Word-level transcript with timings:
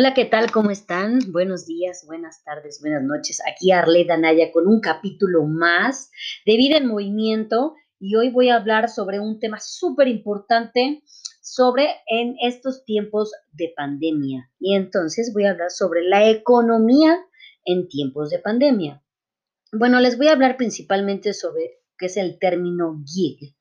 Hola, 0.00 0.14
¿qué 0.14 0.26
tal? 0.26 0.52
¿Cómo 0.52 0.70
están? 0.70 1.18
Buenos 1.32 1.66
días, 1.66 2.04
buenas 2.06 2.44
tardes, 2.44 2.80
buenas 2.80 3.02
noches. 3.02 3.40
Aquí 3.52 3.72
Arleda 3.72 4.16
Naya 4.16 4.52
con 4.52 4.68
un 4.68 4.80
capítulo 4.80 5.44
más 5.44 6.12
de 6.46 6.56
Vida 6.56 6.76
en 6.76 6.86
Movimiento 6.86 7.74
y 7.98 8.14
hoy 8.14 8.30
voy 8.30 8.48
a 8.48 8.54
hablar 8.54 8.90
sobre 8.90 9.18
un 9.18 9.40
tema 9.40 9.58
súper 9.58 10.06
importante 10.06 11.02
sobre 11.42 11.88
en 12.06 12.36
estos 12.40 12.84
tiempos 12.84 13.32
de 13.50 13.72
pandemia. 13.76 14.48
Y 14.60 14.76
entonces 14.76 15.32
voy 15.34 15.46
a 15.46 15.50
hablar 15.50 15.72
sobre 15.72 16.04
la 16.04 16.30
economía 16.30 17.18
en 17.64 17.88
tiempos 17.88 18.30
de 18.30 18.38
pandemia. 18.38 19.02
Bueno, 19.72 19.98
les 19.98 20.16
voy 20.16 20.28
a 20.28 20.32
hablar 20.34 20.56
principalmente 20.56 21.32
sobre 21.32 21.80
qué 21.98 22.06
es 22.06 22.16
el 22.16 22.38
término 22.38 23.02
gig. 23.04 23.56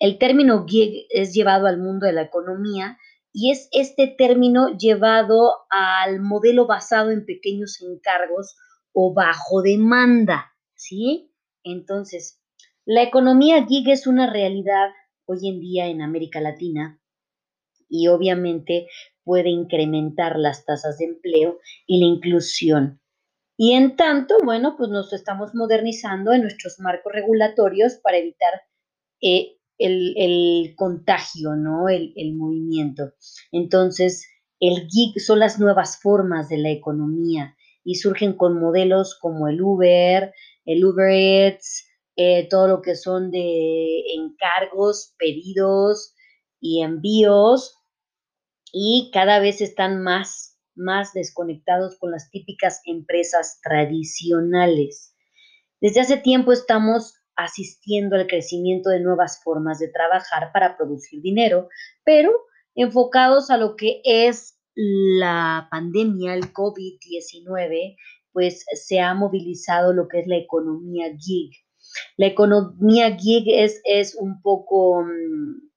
El 0.00 0.18
término 0.18 0.66
gig 0.66 1.06
es 1.10 1.32
llevado 1.32 1.68
al 1.68 1.78
mundo 1.78 2.06
de 2.06 2.12
la 2.12 2.22
economía 2.22 2.98
y 3.38 3.50
es 3.50 3.68
este 3.70 4.06
término 4.06 4.78
llevado 4.78 5.52
al 5.68 6.20
modelo 6.20 6.66
basado 6.66 7.10
en 7.10 7.26
pequeños 7.26 7.82
encargos 7.82 8.56
o 8.94 9.12
bajo 9.12 9.60
demanda, 9.60 10.54
¿sí? 10.74 11.34
Entonces, 11.62 12.40
la 12.86 13.02
economía 13.02 13.66
gig 13.66 13.90
es 13.90 14.06
una 14.06 14.32
realidad 14.32 14.88
hoy 15.26 15.50
en 15.50 15.60
día 15.60 15.86
en 15.88 16.00
América 16.00 16.40
Latina 16.40 16.98
y 17.90 18.08
obviamente 18.08 18.88
puede 19.22 19.50
incrementar 19.50 20.38
las 20.38 20.64
tasas 20.64 20.96
de 20.96 21.04
empleo 21.04 21.58
y 21.86 22.00
la 22.00 22.06
inclusión. 22.06 23.02
Y 23.58 23.74
en 23.74 23.96
tanto, 23.96 24.36
bueno, 24.44 24.76
pues 24.78 24.88
nos 24.88 25.12
estamos 25.12 25.54
modernizando 25.54 26.32
en 26.32 26.40
nuestros 26.40 26.80
marcos 26.80 27.12
regulatorios 27.12 27.96
para 28.02 28.16
evitar 28.16 28.62
eh, 29.20 29.58
el, 29.78 30.74
contagio, 30.76 31.54
¿no? 31.56 31.88
El, 31.88 32.12
el, 32.16 32.34
movimiento. 32.34 33.12
Entonces, 33.52 34.26
el 34.60 34.88
gig 34.88 35.20
son 35.20 35.38
las 35.38 35.58
nuevas 35.58 36.00
formas 36.00 36.48
de 36.48 36.58
la 36.58 36.70
economía 36.70 37.56
y 37.84 37.96
surgen 37.96 38.34
con 38.34 38.58
modelos 38.58 39.18
como 39.20 39.48
el 39.48 39.60
Uber, 39.60 40.32
el 40.64 40.84
Uber 40.84 41.10
Eats, 41.10 41.86
eh, 42.16 42.48
todo 42.48 42.66
lo 42.66 42.80
que 42.80 42.96
son 42.96 43.30
de 43.30 44.00
encargos, 44.14 45.14
pedidos 45.18 46.14
y 46.60 46.82
envíos 46.82 47.76
y 48.72 49.10
cada 49.12 49.38
vez 49.38 49.60
están 49.60 50.02
más, 50.02 50.58
más 50.74 51.12
desconectados 51.12 51.98
con 51.98 52.10
las 52.10 52.30
típicas 52.30 52.80
empresas 52.86 53.60
tradicionales. 53.62 55.14
Desde 55.80 56.00
hace 56.00 56.16
tiempo 56.16 56.52
estamos 56.52 57.15
asistiendo 57.36 58.16
al 58.16 58.26
crecimiento 58.26 58.90
de 58.90 59.00
nuevas 59.00 59.42
formas 59.42 59.78
de 59.78 59.88
trabajar 59.88 60.50
para 60.52 60.76
producir 60.76 61.20
dinero, 61.20 61.68
pero 62.04 62.32
enfocados 62.74 63.50
a 63.50 63.56
lo 63.56 63.76
que 63.76 64.00
es 64.04 64.58
la 64.74 65.68
pandemia, 65.70 66.34
el 66.34 66.52
COVID-19, 66.52 67.96
pues 68.32 68.64
se 68.74 69.00
ha 69.00 69.14
movilizado 69.14 69.92
lo 69.92 70.08
que 70.08 70.20
es 70.20 70.26
la 70.26 70.36
economía 70.36 71.06
gig. 71.18 71.52
La 72.16 72.26
economía 72.26 73.16
gig 73.16 73.44
es, 73.46 73.80
es 73.84 74.14
un 74.14 74.42
poco, 74.42 75.02
mm, 75.02 75.70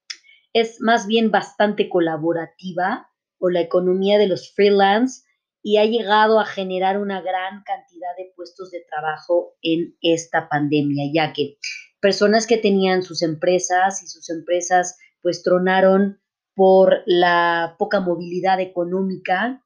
es 0.53 0.81
más 0.81 1.07
bien 1.07 1.31
bastante 1.31 1.87
colaborativa, 1.87 3.09
o 3.39 3.49
la 3.49 3.61
economía 3.61 4.17
de 4.17 4.27
los 4.27 4.53
freelance, 4.53 5.23
y 5.61 5.77
ha 5.77 5.85
llegado 5.85 6.39
a 6.39 6.45
generar 6.45 6.99
una 6.99 7.21
gran 7.21 7.63
cantidad 7.63 8.15
de 8.17 8.31
puestos 8.35 8.71
de 8.71 8.85
trabajo 8.89 9.55
en 9.61 9.95
esta 10.01 10.47
pandemia, 10.49 11.11
ya 11.13 11.33
que 11.33 11.57
personas 11.99 12.47
que 12.47 12.57
tenían 12.57 13.03
sus 13.03 13.21
empresas 13.21 14.01
y 14.03 14.07
sus 14.07 14.29
empresas 14.29 14.97
pues 15.21 15.43
tronaron 15.43 16.21
por 16.55 17.03
la 17.05 17.75
poca 17.77 17.99
movilidad 17.99 18.59
económica, 18.59 19.65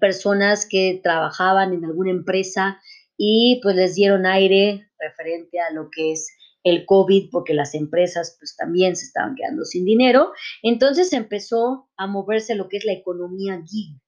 personas 0.00 0.66
que 0.68 1.00
trabajaban 1.02 1.72
en 1.72 1.84
alguna 1.84 2.10
empresa 2.10 2.80
y 3.16 3.60
pues 3.62 3.76
les 3.76 3.94
dieron 3.94 4.26
aire 4.26 4.88
referente 4.98 5.60
a 5.60 5.72
lo 5.72 5.88
que 5.90 6.12
es 6.12 6.28
el 6.62 6.84
COVID, 6.84 7.30
porque 7.30 7.54
las 7.54 7.74
empresas 7.74 8.36
pues 8.40 8.56
también 8.56 8.96
se 8.96 9.04
estaban 9.04 9.36
quedando 9.36 9.64
sin 9.64 9.84
dinero. 9.84 10.32
Entonces 10.62 11.12
empezó 11.12 11.88
a 11.96 12.06
moverse 12.06 12.56
lo 12.56 12.68
que 12.68 12.78
es 12.78 12.84
la 12.84 12.92
economía 12.92 13.62
gig 13.64 14.00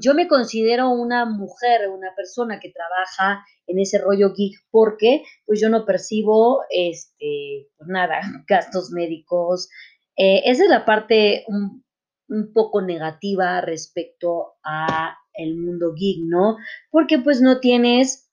yo 0.00 0.14
me 0.14 0.28
considero 0.28 0.90
una 0.90 1.24
mujer, 1.24 1.88
una 1.88 2.14
persona 2.14 2.60
que 2.60 2.70
trabaja 2.70 3.44
en 3.66 3.78
ese 3.78 3.98
rollo 3.98 4.32
geek 4.34 4.54
porque 4.70 5.24
pues 5.46 5.60
yo 5.60 5.68
no 5.68 5.86
percibo 5.86 6.62
este, 6.70 7.68
pues, 7.76 7.88
nada, 7.88 8.20
gastos 8.48 8.90
médicos. 8.90 9.68
Eh, 10.16 10.42
esa 10.44 10.64
es 10.64 10.70
la 10.70 10.84
parte 10.84 11.44
un, 11.46 11.84
un, 12.28 12.52
poco 12.52 12.82
negativa 12.82 13.60
respecto 13.60 14.54
a 14.62 15.16
el 15.32 15.56
mundo 15.56 15.94
geek, 15.94 16.18
¿no? 16.24 16.56
Porque 16.90 17.18
pues 17.18 17.40
no 17.40 17.60
tienes 17.60 18.30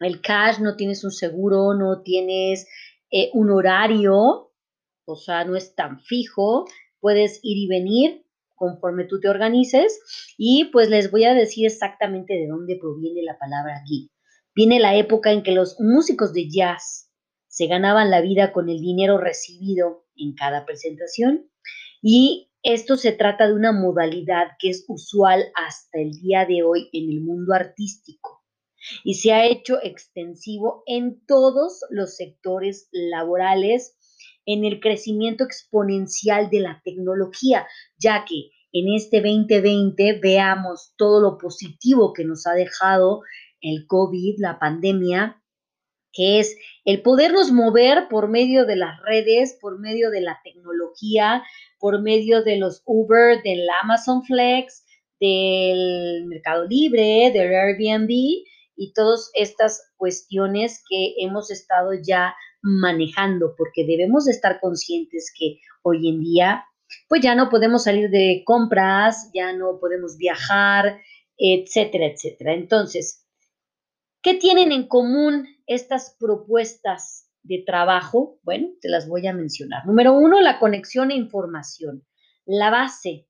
el 0.00 0.20
cash, 0.20 0.58
no 0.60 0.76
tienes 0.76 1.02
un 1.04 1.10
seguro, 1.10 1.74
no 1.74 2.02
tienes 2.02 2.68
eh, 3.10 3.30
un 3.32 3.50
horario, 3.50 4.52
o 5.06 5.16
sea, 5.16 5.44
no 5.44 5.56
es 5.56 5.74
tan 5.74 6.00
fijo, 6.00 6.66
puedes 7.00 7.40
ir 7.42 7.56
y 7.56 7.68
venir, 7.68 8.25
conforme 8.56 9.04
tú 9.04 9.20
te 9.20 9.28
organices 9.28 10.00
y 10.36 10.70
pues 10.72 10.88
les 10.88 11.10
voy 11.10 11.24
a 11.24 11.34
decir 11.34 11.66
exactamente 11.66 12.34
de 12.34 12.48
dónde 12.48 12.76
proviene 12.80 13.22
la 13.22 13.38
palabra 13.38 13.82
geek. 13.88 14.10
Viene 14.54 14.80
la 14.80 14.96
época 14.96 15.32
en 15.32 15.42
que 15.42 15.52
los 15.52 15.78
músicos 15.78 16.32
de 16.32 16.48
jazz 16.50 17.10
se 17.46 17.66
ganaban 17.66 18.10
la 18.10 18.20
vida 18.20 18.52
con 18.52 18.68
el 18.68 18.80
dinero 18.80 19.18
recibido 19.18 20.06
en 20.16 20.34
cada 20.34 20.64
presentación 20.66 21.50
y 22.02 22.50
esto 22.62 22.96
se 22.96 23.12
trata 23.12 23.46
de 23.46 23.54
una 23.54 23.72
modalidad 23.72 24.48
que 24.58 24.70
es 24.70 24.84
usual 24.88 25.44
hasta 25.54 26.00
el 26.00 26.12
día 26.12 26.46
de 26.46 26.62
hoy 26.62 26.88
en 26.92 27.10
el 27.10 27.20
mundo 27.20 27.54
artístico 27.54 28.44
y 29.04 29.14
se 29.14 29.32
ha 29.32 29.46
hecho 29.46 29.78
extensivo 29.82 30.82
en 30.86 31.24
todos 31.26 31.80
los 31.90 32.16
sectores 32.16 32.88
laborales 32.92 33.95
en 34.46 34.64
el 34.64 34.80
crecimiento 34.80 35.44
exponencial 35.44 36.48
de 36.50 36.60
la 36.60 36.80
tecnología, 36.84 37.66
ya 37.98 38.24
que 38.24 38.50
en 38.72 38.94
este 38.94 39.20
2020 39.20 40.20
veamos 40.22 40.92
todo 40.96 41.20
lo 41.20 41.38
positivo 41.38 42.12
que 42.12 42.24
nos 42.24 42.46
ha 42.46 42.52
dejado 42.52 43.22
el 43.60 43.86
COVID, 43.86 44.36
la 44.38 44.58
pandemia, 44.58 45.42
que 46.12 46.38
es 46.40 46.56
el 46.84 47.02
podernos 47.02 47.52
mover 47.52 48.08
por 48.08 48.28
medio 48.28 48.64
de 48.64 48.76
las 48.76 49.00
redes, 49.02 49.58
por 49.60 49.78
medio 49.78 50.10
de 50.10 50.22
la 50.22 50.40
tecnología, 50.44 51.42
por 51.78 52.00
medio 52.00 52.42
de 52.42 52.56
los 52.56 52.82
Uber, 52.86 53.42
del 53.42 53.66
Amazon 53.82 54.24
Flex, 54.24 54.84
del 55.20 56.24
Mercado 56.26 56.66
Libre, 56.66 57.30
del 57.32 57.54
Airbnb 57.54 58.10
y 58.76 58.92
todas 58.94 59.30
estas 59.34 59.92
cuestiones 59.96 60.82
que 60.88 61.14
hemos 61.18 61.50
estado 61.50 61.90
ya 62.06 62.34
manejando, 62.62 63.54
porque 63.56 63.84
debemos 63.86 64.28
estar 64.28 64.60
conscientes 64.60 65.32
que 65.36 65.60
hoy 65.82 66.08
en 66.08 66.20
día, 66.20 66.64
pues 67.08 67.22
ya 67.22 67.34
no 67.34 67.48
podemos 67.48 67.84
salir 67.84 68.10
de 68.10 68.42
compras, 68.44 69.30
ya 69.34 69.52
no 69.52 69.78
podemos 69.80 70.16
viajar, 70.16 71.00
etcétera, 71.36 72.06
etcétera. 72.06 72.54
Entonces, 72.54 73.26
¿qué 74.22 74.34
tienen 74.34 74.72
en 74.72 74.88
común 74.88 75.46
estas 75.66 76.16
propuestas 76.18 77.30
de 77.42 77.62
trabajo? 77.64 78.38
Bueno, 78.42 78.68
te 78.80 78.88
las 78.88 79.08
voy 79.08 79.26
a 79.26 79.32
mencionar. 79.32 79.86
Número 79.86 80.12
uno, 80.14 80.40
la 80.40 80.58
conexión 80.58 81.10
e 81.10 81.16
información. 81.16 82.04
La 82.44 82.70
base 82.70 83.26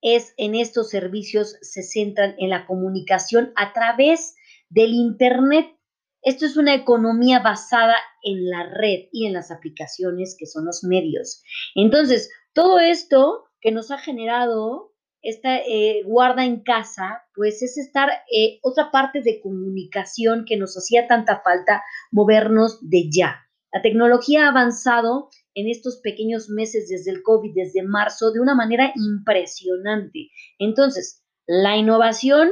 es 0.00 0.34
en 0.36 0.54
estos 0.54 0.90
servicios 0.90 1.56
se 1.60 1.82
centran 1.82 2.34
en 2.38 2.50
la 2.50 2.66
comunicación 2.66 3.52
a 3.56 3.72
través 3.72 4.36
del 4.68 4.92
Internet 4.92 5.77
esto 6.22 6.46
es 6.46 6.56
una 6.56 6.74
economía 6.74 7.40
basada 7.40 7.94
en 8.22 8.48
la 8.48 8.68
red 8.68 9.08
y 9.12 9.26
en 9.26 9.32
las 9.32 9.50
aplicaciones 9.50 10.36
que 10.38 10.46
son 10.46 10.64
los 10.66 10.84
medios. 10.84 11.42
Entonces, 11.74 12.30
todo 12.52 12.80
esto 12.80 13.44
que 13.60 13.72
nos 13.72 13.90
ha 13.90 13.98
generado 13.98 14.92
esta 15.22 15.58
eh, 15.58 16.02
guarda 16.04 16.44
en 16.44 16.62
casa, 16.62 17.22
pues 17.34 17.62
es 17.62 17.76
estar 17.76 18.10
eh, 18.32 18.58
otra 18.62 18.90
parte 18.90 19.20
de 19.20 19.40
comunicación 19.40 20.44
que 20.46 20.56
nos 20.56 20.76
hacía 20.76 21.08
tanta 21.08 21.40
falta 21.40 21.82
movernos 22.12 22.78
de 22.88 23.10
ya. 23.10 23.36
La 23.72 23.82
tecnología 23.82 24.46
ha 24.46 24.50
avanzado 24.50 25.28
en 25.54 25.68
estos 25.68 26.00
pequeños 26.02 26.48
meses 26.48 26.88
desde 26.88 27.10
el 27.10 27.22
COVID, 27.22 27.52
desde 27.54 27.82
marzo, 27.82 28.32
de 28.32 28.40
una 28.40 28.54
manera 28.54 28.92
impresionante. 28.94 30.30
Entonces, 30.58 31.24
la 31.46 31.76
innovación 31.76 32.50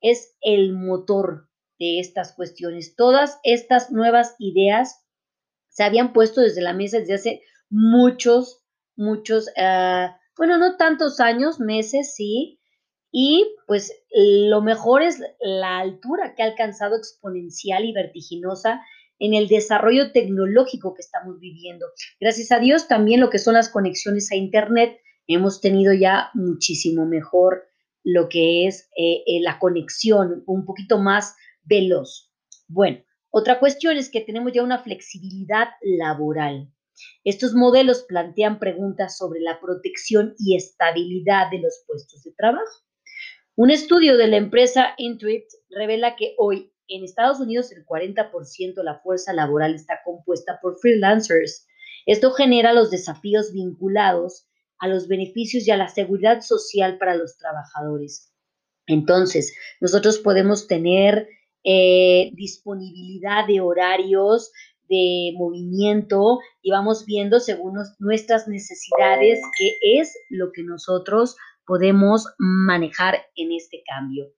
es 0.00 0.36
el 0.42 0.72
motor 0.74 1.48
de 1.82 1.98
estas 1.98 2.32
cuestiones. 2.34 2.94
Todas 2.94 3.40
estas 3.42 3.90
nuevas 3.90 4.36
ideas 4.38 5.04
se 5.68 5.82
habían 5.82 6.12
puesto 6.12 6.40
desde 6.40 6.62
la 6.62 6.74
mesa 6.74 7.00
desde 7.00 7.14
hace 7.14 7.42
muchos, 7.70 8.62
muchos, 8.94 9.50
ah, 9.56 10.16
bueno, 10.36 10.58
no 10.58 10.76
tantos 10.76 11.18
años, 11.18 11.58
meses, 11.58 12.14
sí. 12.14 12.60
Y 13.10 13.46
pues 13.66 13.92
lo 14.48 14.62
mejor 14.62 15.02
es 15.02 15.20
la 15.40 15.80
altura 15.80 16.34
que 16.34 16.44
ha 16.44 16.46
alcanzado 16.46 16.96
exponencial 16.96 17.84
y 17.84 17.92
vertiginosa 17.92 18.80
en 19.18 19.34
el 19.34 19.48
desarrollo 19.48 20.12
tecnológico 20.12 20.94
que 20.94 21.02
estamos 21.02 21.40
viviendo. 21.40 21.86
Gracias 22.20 22.52
a 22.52 22.60
Dios 22.60 22.86
también 22.86 23.20
lo 23.20 23.28
que 23.28 23.38
son 23.38 23.54
las 23.54 23.68
conexiones 23.68 24.30
a 24.30 24.36
Internet 24.36 24.98
hemos 25.26 25.60
tenido 25.60 25.92
ya 25.92 26.30
muchísimo 26.34 27.06
mejor 27.06 27.64
lo 28.04 28.28
que 28.28 28.66
es 28.66 28.88
eh, 28.96 29.22
eh, 29.26 29.40
la 29.42 29.58
conexión 29.58 30.42
un 30.46 30.64
poquito 30.64 30.98
más 30.98 31.36
veloz. 31.64 32.32
Bueno, 32.68 33.02
otra 33.30 33.58
cuestión 33.58 33.96
es 33.96 34.10
que 34.10 34.20
tenemos 34.20 34.52
ya 34.52 34.62
una 34.62 34.82
flexibilidad 34.82 35.68
laboral. 35.82 36.70
Estos 37.24 37.54
modelos 37.54 38.04
plantean 38.04 38.58
preguntas 38.58 39.16
sobre 39.16 39.40
la 39.40 39.60
protección 39.60 40.34
y 40.38 40.56
estabilidad 40.56 41.50
de 41.50 41.60
los 41.60 41.82
puestos 41.86 42.22
de 42.22 42.32
trabajo. 42.32 42.82
Un 43.54 43.70
estudio 43.70 44.16
de 44.16 44.28
la 44.28 44.36
empresa 44.36 44.94
Intuit 44.98 45.44
revela 45.70 46.16
que 46.16 46.34
hoy 46.38 46.72
en 46.88 47.04
Estados 47.04 47.40
Unidos 47.40 47.72
el 47.72 47.84
40% 47.86 48.74
de 48.74 48.84
la 48.84 49.00
fuerza 49.00 49.32
laboral 49.32 49.74
está 49.74 50.00
compuesta 50.04 50.58
por 50.60 50.78
freelancers. 50.78 51.66
Esto 52.06 52.32
genera 52.32 52.72
los 52.72 52.90
desafíos 52.90 53.52
vinculados 53.52 54.46
a 54.78 54.88
los 54.88 55.06
beneficios 55.06 55.66
y 55.66 55.70
a 55.70 55.76
la 55.76 55.88
seguridad 55.88 56.40
social 56.40 56.98
para 56.98 57.14
los 57.14 57.36
trabajadores. 57.38 58.32
Entonces, 58.86 59.54
nosotros 59.80 60.18
podemos 60.18 60.66
tener 60.66 61.28
eh, 61.64 62.30
disponibilidad 62.34 63.46
de 63.46 63.60
horarios, 63.60 64.52
de 64.88 65.32
movimiento 65.36 66.40
y 66.60 66.70
vamos 66.70 67.06
viendo 67.06 67.40
según 67.40 67.78
nuestras 67.98 68.46
necesidades 68.46 69.40
qué 69.58 69.76
es 70.00 70.14
lo 70.28 70.52
que 70.52 70.62
nosotros 70.62 71.36
podemos 71.66 72.26
manejar 72.38 73.22
en 73.36 73.52
este 73.52 73.82
cambio. 73.86 74.32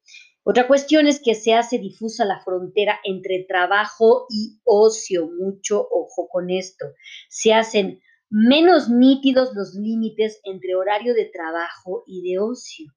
Otra 0.44 0.66
cuestión 0.66 1.06
es 1.06 1.20
que 1.24 1.34
se 1.34 1.54
hace 1.54 1.78
difusa 1.78 2.26
la 2.26 2.40
frontera 2.44 3.00
entre 3.02 3.44
trabajo 3.48 4.26
y 4.28 4.60
ocio. 4.64 5.28
Mucho 5.28 5.88
ojo 5.90 6.28
con 6.28 6.50
esto. 6.50 6.84
Se 7.30 7.54
hacen 7.54 8.00
menos 8.28 8.90
nítidos 8.90 9.54
los 9.54 9.74
límites 9.74 10.40
entre 10.44 10.74
horario 10.74 11.14
de 11.14 11.24
trabajo 11.24 12.04
y 12.06 12.30
de 12.30 12.38
ocio. 12.38 12.92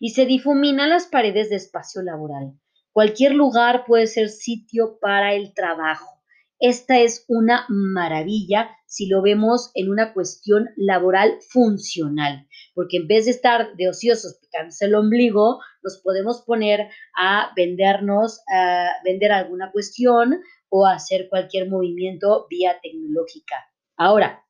Y 0.00 0.10
se 0.10 0.24
difuminan 0.24 0.88
las 0.88 1.06
paredes 1.06 1.50
de 1.50 1.56
espacio 1.56 2.02
laboral. 2.02 2.54
Cualquier 2.92 3.34
lugar 3.34 3.84
puede 3.86 4.06
ser 4.06 4.28
sitio 4.28 4.98
para 5.00 5.34
el 5.34 5.54
trabajo. 5.54 6.20
Esta 6.58 6.98
es 6.98 7.24
una 7.28 7.64
maravilla 7.68 8.70
si 8.86 9.06
lo 9.06 9.22
vemos 9.22 9.70
en 9.74 9.88
una 9.88 10.12
cuestión 10.12 10.68
laboral 10.76 11.38
funcional, 11.48 12.46
porque 12.74 12.98
en 12.98 13.08
vez 13.08 13.24
de 13.24 13.30
estar 13.30 13.74
de 13.76 13.88
ociosos 13.88 14.38
picándose 14.40 14.84
el 14.84 14.94
ombligo, 14.94 15.60
nos 15.82 15.98
podemos 16.02 16.42
poner 16.42 16.90
a 17.16 17.52
vendernos, 17.56 18.40
a 18.52 18.88
vender 19.04 19.32
alguna 19.32 19.70
cuestión 19.72 20.42
o 20.68 20.86
hacer 20.86 21.28
cualquier 21.30 21.70
movimiento 21.70 22.46
vía 22.50 22.76
tecnológica. 22.82 23.56
Ahora, 23.96 24.44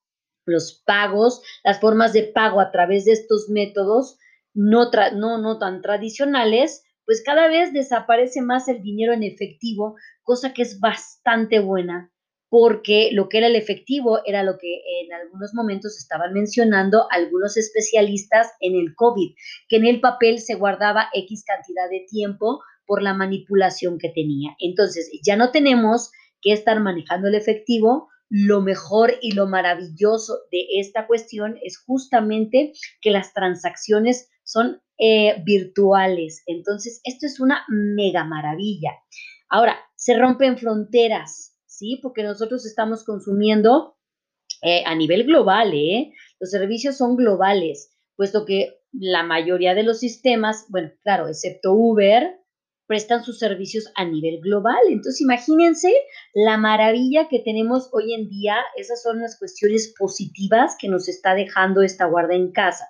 los 0.47 0.83
pagos, 0.85 1.43
las 1.63 1.79
formas 1.79 2.13
de 2.13 2.25
pago 2.25 2.61
a 2.61 2.73
través 2.73 3.05
de 3.05 3.13
estos 3.13 3.49
métodos 3.51 4.19
no 4.53 4.91
tan 4.91 5.81
tradicionales, 5.81 6.83
pues 7.11 7.25
cada 7.25 7.49
vez 7.49 7.73
desaparece 7.73 8.41
más 8.41 8.69
el 8.69 8.83
dinero 8.83 9.13
en 9.13 9.25
efectivo, 9.25 9.97
cosa 10.23 10.53
que 10.53 10.63
es 10.63 10.79
bastante 10.79 11.59
buena, 11.59 12.13
porque 12.49 13.11
lo 13.11 13.29
que 13.29 13.39
era 13.39 13.49
el 13.49 13.57
efectivo 13.57 14.21
era 14.25 14.45
lo 14.45 14.59
que 14.59 14.77
en 15.03 15.13
algunos 15.13 15.53
momentos 15.53 15.99
estaban 15.99 16.33
mencionando 16.33 17.09
algunos 17.11 17.57
especialistas 17.57 18.53
en 18.61 18.77
el 18.77 18.95
COVID, 18.95 19.35
que 19.69 19.77
en 19.79 19.87
el 19.87 20.01
papel 20.01 20.39
se 20.39 20.55
guardaba 20.55 21.09
X 21.13 21.43
cantidad 21.45 21.91
de 21.91 22.07
tiempo 22.09 22.61
por 22.87 23.03
la 23.03 23.13
manipulación 23.13 23.99
que 23.99 24.11
tenía. 24.11 24.55
Entonces, 24.61 25.11
ya 25.27 25.35
no 25.35 25.51
tenemos 25.51 26.13
que 26.41 26.53
estar 26.53 26.79
manejando 26.79 27.27
el 27.27 27.35
efectivo, 27.35 28.07
lo 28.29 28.61
mejor 28.61 29.15
y 29.21 29.33
lo 29.33 29.49
maravilloso 29.49 30.39
de 30.53 30.65
esta 30.79 31.09
cuestión 31.09 31.59
es 31.65 31.77
justamente 31.77 32.73
que 33.01 33.11
las 33.11 33.33
transacciones 33.33 34.31
son 34.45 34.81
eh, 35.03 35.43
virtuales. 35.45 36.43
Entonces, 36.47 37.01
esto 37.05 37.25
es 37.25 37.41
una 37.41 37.65
mega 37.69 38.25
maravilla. 38.25 38.91
Ahora, 39.49 39.79
se 39.97 40.19
rompen 40.19 40.59
fronteras, 40.59 41.57
¿sí? 41.65 41.99
Porque 42.03 42.23
nosotros 42.23 42.67
estamos 42.67 43.05
consumiendo 43.05 43.97
eh, 44.63 44.83
a 44.85 44.95
nivel 44.95 45.25
global, 45.25 45.73
¿eh? 45.73 46.13
Los 46.39 46.51
servicios 46.51 46.99
son 46.99 47.17
globales, 47.17 47.97
puesto 48.15 48.45
que 48.45 48.81
la 48.93 49.23
mayoría 49.23 49.75
de 49.75 49.85
los 49.85 50.01
sistemas, 50.01 50.67
bueno, 50.69 50.91
claro, 51.03 51.29
excepto 51.29 51.73
Uber, 51.73 52.37
prestan 52.87 53.25
sus 53.25 53.39
servicios 53.39 53.91
a 53.95 54.05
nivel 54.05 54.41
global. 54.43 54.81
Entonces, 54.89 55.23
imagínense 55.23 55.91
la 56.35 56.59
maravilla 56.59 57.29
que 57.31 57.39
tenemos 57.39 57.89
hoy 57.93 58.13
en 58.13 58.29
día. 58.29 58.57
Esas 58.77 59.03
son 59.03 59.21
las 59.21 59.39
cuestiones 59.39 59.95
positivas 59.99 60.77
que 60.79 60.89
nos 60.89 61.09
está 61.09 61.35
dejando 61.35 61.81
esta 61.81 62.05
guarda 62.05 62.35
en 62.35 62.53
casa. 62.53 62.85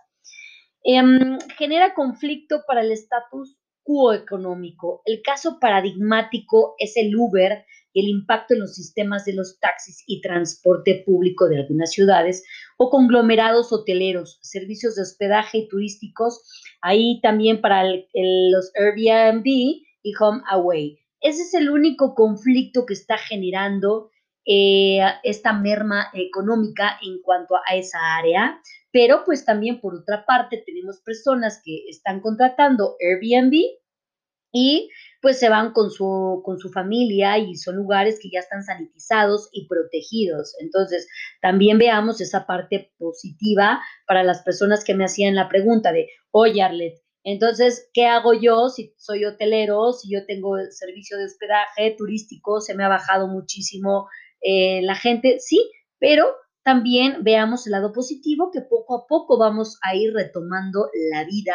Em, 0.83 1.39
genera 1.59 1.95
conflicto 1.95 2.63
para 2.67 2.81
el 2.81 2.91
estatus 2.91 3.57
quo 3.83 4.13
económico. 4.13 5.03
El 5.05 5.21
caso 5.23 5.59
paradigmático 5.61 6.75
es 6.79 6.97
el 6.97 7.15
Uber 7.17 7.65
y 7.93 8.01
el 8.01 8.09
impacto 8.09 8.55
en 8.55 8.61
los 8.61 8.75
sistemas 8.75 9.25
de 9.25 9.35
los 9.35 9.59
taxis 9.59 10.05
y 10.07 10.21
transporte 10.21 11.03
público 11.05 11.49
de 11.49 11.59
algunas 11.59 11.91
ciudades 11.91 12.45
o 12.77 12.89
conglomerados 12.89 13.73
hoteleros, 13.73 14.39
servicios 14.43 14.95
de 14.95 15.03
hospedaje 15.03 15.59
y 15.59 15.69
turísticos, 15.69 16.43
ahí 16.83 17.21
también 17.21 17.61
para 17.61 17.85
los 17.85 18.73
Airbnb 18.75 19.45
y 19.45 20.13
Home 20.21 20.43
Away. 20.49 20.99
Ese 21.21 21.43
es 21.43 21.55
el 21.55 21.69
único 21.69 22.15
conflicto 22.15 22.87
que 22.87 22.95
está 22.95 23.19
generando 23.19 24.11
eh, 24.47 25.01
esta 25.23 25.53
merma 25.53 26.09
económica 26.15 26.99
en 27.03 27.21
cuanto 27.23 27.57
a 27.57 27.77
esa 27.77 28.17
área, 28.17 28.61
pero 28.93 29.25
pues 29.25 29.45
también 29.45 29.81
por 29.81 29.95
otra 29.95 30.25
parte 30.27 30.63
tenemos 30.65 31.01
personas 31.01 31.61
que 31.65 31.85
están 31.89 32.21
contratando 32.21 32.97
Airbnb 33.01 33.55
y 34.53 34.91
pues 35.23 35.39
se 35.39 35.49
van 35.49 35.73
con 35.73 35.91
su, 35.91 36.43
con 36.45 36.59
su 36.59 36.71
familia 36.71 37.39
y 37.39 37.55
son 37.55 37.77
lugares 37.77 38.19
que 38.21 38.31
ya 38.33 38.41
están 38.41 38.65
sanitizados 38.65 39.49
y 39.53 39.69
protegidos. 39.69 40.57
Entonces, 40.61 41.07
también 41.41 41.79
veamos 41.79 42.21
esa 42.21 42.47
parte 42.47 42.93
positiva 42.99 43.81
para 44.07 44.25
las 44.25 44.43
personas 44.43 44.83
que 44.83 44.95
me 44.95 45.05
hacían 45.05 45.35
la 45.35 45.49
pregunta 45.49 45.93
de, 45.93 46.09
oye 46.33 46.63
Arlet, 46.63 46.95
entonces, 47.23 47.91
¿qué 47.93 48.07
hago 48.07 48.33
yo 48.33 48.71
si 48.71 48.95
soy 48.97 49.27
hotelero, 49.27 49.93
si 49.93 50.11
yo 50.11 50.25
tengo 50.25 50.57
el 50.57 50.73
servicio 50.73 51.19
de 51.19 51.27
hospedaje 51.27 51.95
turístico, 51.97 52.61
se 52.61 52.75
me 52.75 52.85
ha 52.85 52.89
bajado 52.89 53.29
muchísimo 53.29 54.09
eh, 54.41 54.83
la 54.83 54.95
gente? 54.95 55.39
Sí, 55.41 55.71
pero 55.99 56.27
también 56.63 57.25
veamos 57.25 57.67
el 57.67 57.73
lado 57.73 57.93
positivo, 57.93 58.51
que 58.53 58.61
poco 58.61 58.97
a 58.97 59.07
poco 59.07 59.39
vamos 59.39 59.79
a 59.83 59.95
ir 59.95 60.13
retomando 60.13 60.89
la 61.13 61.25
vida 61.25 61.55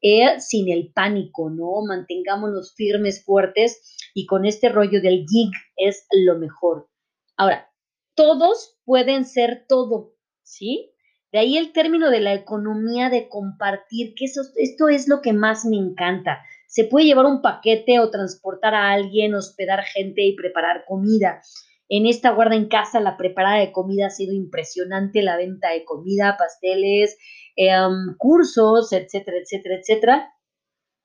eh, 0.00 0.38
sin 0.38 0.70
el 0.70 0.92
pánico, 0.92 1.48
¿no? 1.48 1.82
Mantengámonos 1.88 2.74
firmes, 2.74 3.24
fuertes 3.24 3.96
y 4.12 4.26
con 4.26 4.44
este 4.44 4.68
rollo 4.68 5.00
del 5.00 5.24
gig 5.26 5.50
es 5.76 6.06
lo 6.12 6.38
mejor. 6.38 6.88
Ahora, 7.36 7.70
todos 8.14 8.78
pueden 8.84 9.24
ser 9.24 9.64
todo, 9.66 10.14
¿sí? 10.42 10.92
De 11.32 11.38
ahí 11.38 11.56
el 11.56 11.72
término 11.72 12.10
de 12.10 12.20
la 12.20 12.34
economía 12.34 13.10
de 13.10 13.28
compartir, 13.28 14.14
que 14.14 14.26
eso, 14.26 14.42
esto 14.56 14.88
es 14.88 15.08
lo 15.08 15.20
que 15.20 15.32
más 15.32 15.64
me 15.64 15.76
encanta. 15.76 16.44
Se 16.68 16.84
puede 16.84 17.06
llevar 17.06 17.24
un 17.26 17.42
paquete 17.42 17.98
o 17.98 18.10
transportar 18.10 18.74
a 18.74 18.92
alguien, 18.92 19.34
hospedar 19.34 19.82
gente 19.84 20.22
y 20.22 20.36
preparar 20.36 20.84
comida. 20.86 21.40
En 21.88 22.06
esta 22.06 22.30
guarda 22.30 22.56
en 22.56 22.68
casa, 22.68 23.00
la 23.00 23.16
preparada 23.16 23.58
de 23.58 23.72
comida 23.72 24.06
ha 24.06 24.10
sido 24.10 24.32
impresionante, 24.32 25.22
la 25.22 25.36
venta 25.36 25.70
de 25.70 25.84
comida, 25.84 26.36
pasteles, 26.38 27.18
em, 27.56 28.16
cursos, 28.18 28.92
etcétera, 28.92 29.38
etcétera, 29.38 29.76
etcétera. 29.76 30.34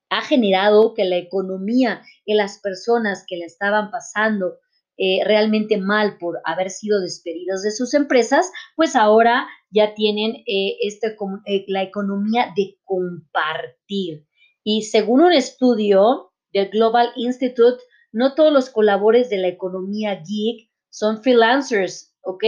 Ha 0.10 0.22
generado 0.22 0.94
que 0.94 1.06
la 1.06 1.18
economía, 1.18 2.02
que 2.26 2.34
las 2.34 2.60
personas 2.60 3.26
que 3.28 3.38
la 3.38 3.46
estaban 3.46 3.92
pasando 3.92 4.58
eh, 5.02 5.24
realmente 5.24 5.78
mal 5.78 6.18
por 6.18 6.42
haber 6.44 6.70
sido 6.70 7.00
despedidos 7.00 7.62
de 7.62 7.72
sus 7.72 7.94
empresas, 7.94 8.52
pues 8.76 8.98
ahora 8.98 9.48
ya 9.70 9.94
tienen 9.94 10.44
eh, 10.46 10.76
este, 10.82 11.16
eh, 11.46 11.64
la 11.68 11.84
economía 11.84 12.52
de 12.56 12.78
compartir. 12.84 14.26
Y 14.64 14.84
según 14.84 15.22
un 15.22 15.32
estudio 15.32 16.34
del 16.52 16.70
Global 16.70 17.12
Institute, 17.16 17.82
no 18.12 18.36
todos 18.36 18.52
los 18.52 18.70
colaboradores 18.70 19.30
de 19.30 19.38
la 19.38 19.48
economía 19.48 20.16
geek 20.16 20.69
son 20.90 21.22
freelancers, 21.22 22.16
¿ok? 22.22 22.44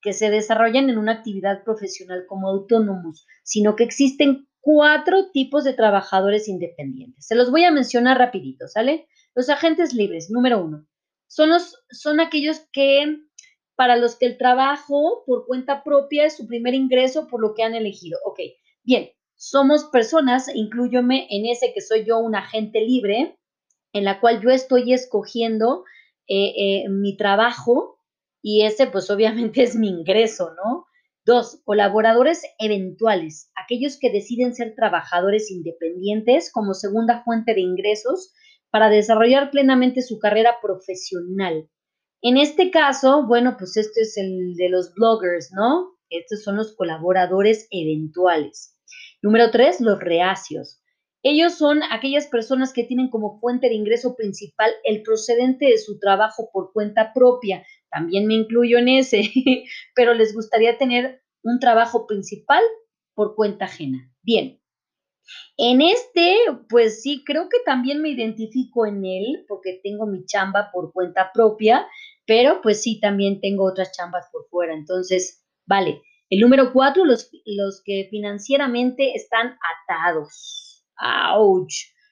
Que 0.00 0.12
se 0.12 0.30
desarrollan 0.30 0.90
en 0.90 0.98
una 0.98 1.12
actividad 1.12 1.64
profesional 1.64 2.24
como 2.26 2.48
autónomos, 2.48 3.26
sino 3.42 3.76
que 3.76 3.84
existen 3.84 4.48
cuatro 4.60 5.30
tipos 5.30 5.64
de 5.64 5.72
trabajadores 5.72 6.48
independientes. 6.48 7.26
Se 7.26 7.34
los 7.34 7.50
voy 7.50 7.64
a 7.64 7.70
mencionar 7.70 8.18
rapidito, 8.18 8.68
¿sale? 8.68 9.08
Los 9.34 9.48
agentes 9.48 9.94
libres, 9.94 10.30
número 10.30 10.62
uno, 10.62 10.86
son, 11.26 11.50
los, 11.50 11.76
son 11.90 12.20
aquellos 12.20 12.60
que, 12.72 13.18
para 13.76 13.96
los 13.96 14.16
que 14.16 14.26
el 14.26 14.38
trabajo 14.38 15.22
por 15.26 15.46
cuenta 15.46 15.84
propia 15.84 16.26
es 16.26 16.36
su 16.36 16.46
primer 16.46 16.74
ingreso 16.74 17.28
por 17.28 17.40
lo 17.40 17.54
que 17.54 17.62
han 17.62 17.74
elegido. 17.74 18.18
Ok, 18.24 18.40
bien, 18.82 19.10
somos 19.36 19.84
personas, 19.84 20.48
incluyome 20.52 21.28
en 21.30 21.46
ese 21.46 21.72
que 21.72 21.80
soy 21.80 22.04
yo 22.04 22.18
un 22.18 22.34
agente 22.34 22.80
libre, 22.80 23.38
en 23.92 24.04
la 24.04 24.20
cual 24.20 24.40
yo 24.42 24.50
estoy 24.50 24.92
escogiendo 24.92 25.84
eh, 26.28 26.52
eh, 26.56 26.88
mi 26.90 27.16
trabajo 27.16 27.98
y 28.42 28.64
ese 28.64 28.86
pues 28.86 29.10
obviamente 29.10 29.62
es 29.62 29.76
mi 29.76 29.88
ingreso, 29.88 30.52
¿no? 30.54 30.86
Dos, 31.24 31.60
colaboradores 31.64 32.42
eventuales, 32.58 33.50
aquellos 33.54 33.98
que 33.98 34.10
deciden 34.10 34.54
ser 34.54 34.74
trabajadores 34.74 35.50
independientes 35.50 36.50
como 36.50 36.72
segunda 36.72 37.22
fuente 37.22 37.52
de 37.52 37.60
ingresos 37.60 38.32
para 38.70 38.88
desarrollar 38.88 39.50
plenamente 39.50 40.00
su 40.02 40.18
carrera 40.18 40.56
profesional. 40.62 41.68
En 42.22 42.36
este 42.36 42.70
caso, 42.70 43.26
bueno, 43.26 43.56
pues 43.58 43.76
este 43.76 44.02
es 44.02 44.16
el 44.16 44.54
de 44.56 44.70
los 44.70 44.94
bloggers, 44.94 45.50
¿no? 45.52 45.98
Estos 46.10 46.42
son 46.42 46.56
los 46.56 46.74
colaboradores 46.74 47.68
eventuales. 47.70 48.74
Número 49.22 49.50
tres, 49.50 49.80
los 49.80 50.00
reacios. 50.00 50.80
Ellos 51.22 51.54
son 51.54 51.82
aquellas 51.90 52.28
personas 52.28 52.72
que 52.72 52.84
tienen 52.84 53.10
como 53.10 53.40
fuente 53.40 53.68
de 53.68 53.74
ingreso 53.74 54.14
principal 54.14 54.70
el 54.84 55.02
procedente 55.02 55.66
de 55.66 55.78
su 55.78 55.98
trabajo 55.98 56.50
por 56.52 56.72
cuenta 56.72 57.12
propia. 57.12 57.66
También 57.90 58.26
me 58.26 58.34
incluyo 58.34 58.78
en 58.78 58.88
ese, 58.88 59.22
pero 59.94 60.14
les 60.14 60.34
gustaría 60.34 60.78
tener 60.78 61.22
un 61.42 61.58
trabajo 61.58 62.06
principal 62.06 62.62
por 63.14 63.34
cuenta 63.34 63.64
ajena. 63.64 64.12
Bien. 64.22 64.60
En 65.56 65.82
este, 65.82 66.36
pues 66.68 67.02
sí, 67.02 67.22
creo 67.26 67.48
que 67.48 67.58
también 67.64 68.00
me 68.00 68.10
identifico 68.10 68.86
en 68.86 69.04
él 69.04 69.44
porque 69.48 69.80
tengo 69.82 70.06
mi 70.06 70.24
chamba 70.24 70.70
por 70.72 70.92
cuenta 70.92 71.32
propia, 71.34 71.86
pero 72.26 72.60
pues 72.62 72.82
sí, 72.82 73.00
también 73.00 73.40
tengo 73.40 73.64
otras 73.64 73.92
chambas 73.92 74.28
por 74.32 74.46
fuera. 74.48 74.74
Entonces, 74.74 75.44
vale. 75.66 76.00
El 76.30 76.40
número 76.40 76.72
cuatro, 76.72 77.04
los, 77.04 77.30
los 77.46 77.82
que 77.84 78.06
financieramente 78.10 79.14
están 79.14 79.56
atados. 79.88 80.67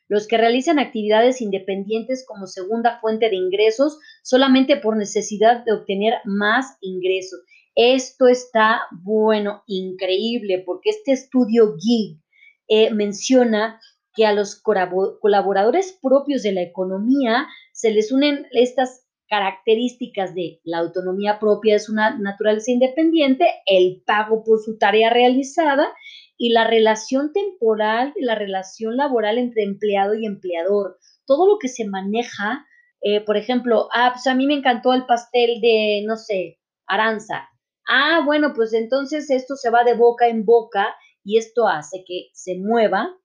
Los 0.08 0.28
que 0.28 0.38
realizan 0.38 0.78
actividades 0.78 1.40
independientes 1.40 2.24
como 2.26 2.46
segunda 2.46 3.00
fuente 3.00 3.28
de 3.28 3.36
ingresos 3.36 3.98
solamente 4.22 4.76
por 4.76 4.96
necesidad 4.96 5.64
de 5.64 5.72
obtener 5.72 6.14
más 6.24 6.76
ingresos. 6.80 7.40
Esto 7.74 8.26
está 8.28 8.82
bueno, 9.02 9.62
increíble, 9.66 10.62
porque 10.64 10.90
este 10.90 11.12
estudio 11.12 11.76
GIG 11.78 12.20
eh, 12.68 12.90
menciona 12.92 13.80
que 14.14 14.24
a 14.24 14.32
los 14.32 14.62
colaboradores 14.62 15.98
propios 16.00 16.42
de 16.42 16.52
la 16.52 16.62
economía 16.62 17.46
se 17.72 17.90
les 17.90 18.10
unen 18.10 18.46
estas 18.52 19.06
características 19.28 20.34
de 20.34 20.60
la 20.64 20.78
autonomía 20.78 21.38
propia 21.38 21.76
es 21.76 21.88
una 21.88 22.16
naturaleza 22.18 22.70
independiente, 22.70 23.46
el 23.66 24.02
pago 24.06 24.42
por 24.44 24.60
su 24.60 24.78
tarea 24.78 25.10
realizada 25.10 25.92
y 26.38 26.50
la 26.50 26.66
relación 26.66 27.32
temporal, 27.32 28.12
la 28.16 28.34
relación 28.34 28.96
laboral 28.96 29.38
entre 29.38 29.62
empleado 29.62 30.14
y 30.14 30.26
empleador. 30.26 30.98
Todo 31.26 31.46
lo 31.46 31.58
que 31.58 31.68
se 31.68 31.86
maneja, 31.86 32.66
eh, 33.00 33.20
por 33.20 33.36
ejemplo, 33.36 33.88
ah, 33.92 34.10
pues 34.12 34.26
a 34.26 34.34
mí 34.34 34.46
me 34.46 34.54
encantó 34.54 34.92
el 34.92 35.06
pastel 35.06 35.60
de, 35.60 36.02
no 36.06 36.16
sé, 36.16 36.58
Aranza. 36.86 37.48
Ah, 37.88 38.22
bueno, 38.24 38.52
pues 38.54 38.72
entonces 38.72 39.30
esto 39.30 39.56
se 39.56 39.70
va 39.70 39.84
de 39.84 39.94
boca 39.94 40.28
en 40.28 40.44
boca 40.44 40.94
y 41.24 41.38
esto 41.38 41.66
hace 41.66 42.04
que 42.06 42.28
se 42.32 42.56
mueva 42.58 43.16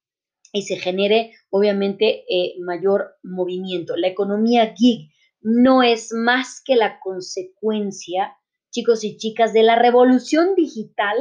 y 0.53 0.63
se 0.63 0.77
genere, 0.77 1.31
obviamente, 1.49 2.23
eh, 2.29 2.55
mayor 2.59 3.15
movimiento. 3.23 3.95
La 3.95 4.07
economía 4.07 4.73
gig 4.75 5.09
no 5.41 5.83
es 5.83 6.13
más 6.13 6.61
que 6.63 6.75
la 6.75 6.99
consecuencia, 6.99 8.37
chicos 8.69 9.03
y 9.03 9.17
chicas, 9.17 9.53
de 9.53 9.63
la 9.63 9.75
revolución 9.75 10.55
digital 10.55 11.17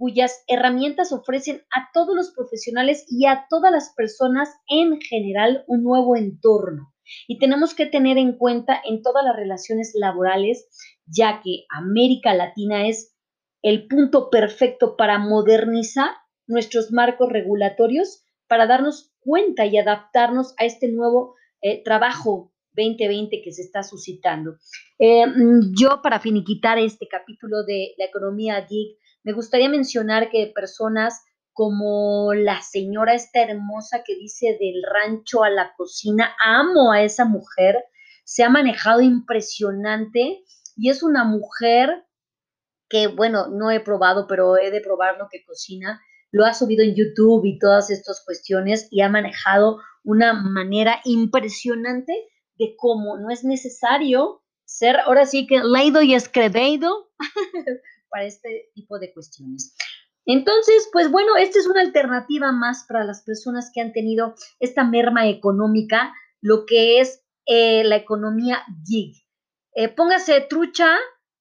cuyas 0.00 0.44
herramientas 0.48 1.12
ofrecen 1.12 1.60
a 1.76 1.90
todos 1.92 2.16
los 2.16 2.30
profesionales 2.30 3.04
y 3.06 3.26
a 3.26 3.44
todas 3.50 3.70
las 3.70 3.92
personas 3.94 4.48
en 4.66 4.98
general 4.98 5.62
un 5.66 5.82
nuevo 5.82 6.16
entorno. 6.16 6.94
Y 7.28 7.38
tenemos 7.38 7.74
que 7.74 7.84
tener 7.84 8.16
en 8.16 8.38
cuenta 8.38 8.80
en 8.82 9.02
todas 9.02 9.22
las 9.22 9.36
relaciones 9.36 9.92
laborales, 9.94 10.70
ya 11.04 11.42
que 11.44 11.66
América 11.68 12.32
Latina 12.32 12.88
es 12.88 13.14
el 13.60 13.88
punto 13.88 14.30
perfecto 14.30 14.96
para 14.96 15.18
modernizar 15.18 16.12
nuestros 16.46 16.90
marcos 16.92 17.28
regulatorios, 17.30 18.24
para 18.48 18.66
darnos 18.66 19.12
cuenta 19.20 19.66
y 19.66 19.76
adaptarnos 19.76 20.54
a 20.56 20.64
este 20.64 20.90
nuevo 20.90 21.34
eh, 21.60 21.82
trabajo 21.84 22.54
2020 22.74 23.42
que 23.42 23.52
se 23.52 23.60
está 23.60 23.82
suscitando. 23.82 24.56
Eh, 24.98 25.26
mm, 25.26 25.74
yo, 25.78 26.00
para 26.02 26.20
finiquitar 26.20 26.78
este 26.78 27.06
capítulo 27.06 27.64
de 27.64 27.92
la 27.98 28.06
economía 28.06 28.60
geek, 28.62 28.96
me 29.22 29.32
gustaría 29.32 29.68
mencionar 29.68 30.30
que 30.30 30.52
personas 30.54 31.22
como 31.52 32.32
la 32.32 32.62
señora 32.62 33.14
esta 33.14 33.42
hermosa 33.42 34.02
que 34.04 34.14
dice 34.14 34.56
del 34.58 34.82
rancho 34.82 35.44
a 35.44 35.50
la 35.50 35.74
cocina, 35.76 36.34
amo 36.42 36.92
a 36.92 37.02
esa 37.02 37.24
mujer, 37.24 37.84
se 38.24 38.44
ha 38.44 38.48
manejado 38.48 39.00
impresionante 39.00 40.42
y 40.76 40.88
es 40.88 41.02
una 41.02 41.24
mujer 41.24 42.06
que, 42.88 43.08
bueno, 43.08 43.48
no 43.48 43.70
he 43.70 43.80
probado, 43.80 44.26
pero 44.26 44.56
he 44.56 44.70
de 44.70 44.80
probar 44.80 45.18
lo 45.18 45.28
que 45.30 45.44
cocina. 45.44 46.00
Lo 46.32 46.44
ha 46.44 46.54
subido 46.54 46.82
en 46.82 46.94
YouTube 46.94 47.44
y 47.44 47.58
todas 47.58 47.90
estas 47.90 48.22
cuestiones 48.24 48.88
y 48.90 49.02
ha 49.02 49.08
manejado 49.08 49.80
una 50.04 50.32
manera 50.32 51.00
impresionante 51.04 52.12
de 52.58 52.74
cómo 52.76 53.18
no 53.18 53.30
es 53.30 53.44
necesario 53.44 54.42
ser, 54.64 55.00
ahora 55.00 55.26
sí 55.26 55.46
que 55.46 55.60
leído 55.62 56.02
y 56.02 56.14
escreveído 56.14 57.10
para 58.10 58.26
este 58.26 58.70
tipo 58.74 58.98
de 58.98 59.12
cuestiones. 59.12 59.74
Entonces, 60.26 60.88
pues 60.92 61.10
bueno, 61.10 61.36
esta 61.36 61.58
es 61.58 61.66
una 61.66 61.80
alternativa 61.80 62.52
más 62.52 62.84
para 62.86 63.04
las 63.04 63.22
personas 63.22 63.70
que 63.74 63.80
han 63.80 63.92
tenido 63.92 64.34
esta 64.58 64.84
merma 64.84 65.28
económica, 65.28 66.12
lo 66.40 66.66
que 66.66 67.00
es 67.00 67.24
eh, 67.46 67.84
la 67.84 67.96
economía 67.96 68.62
gig. 68.86 69.14
Eh, 69.74 69.88
póngase 69.88 70.40
trucha 70.42 70.96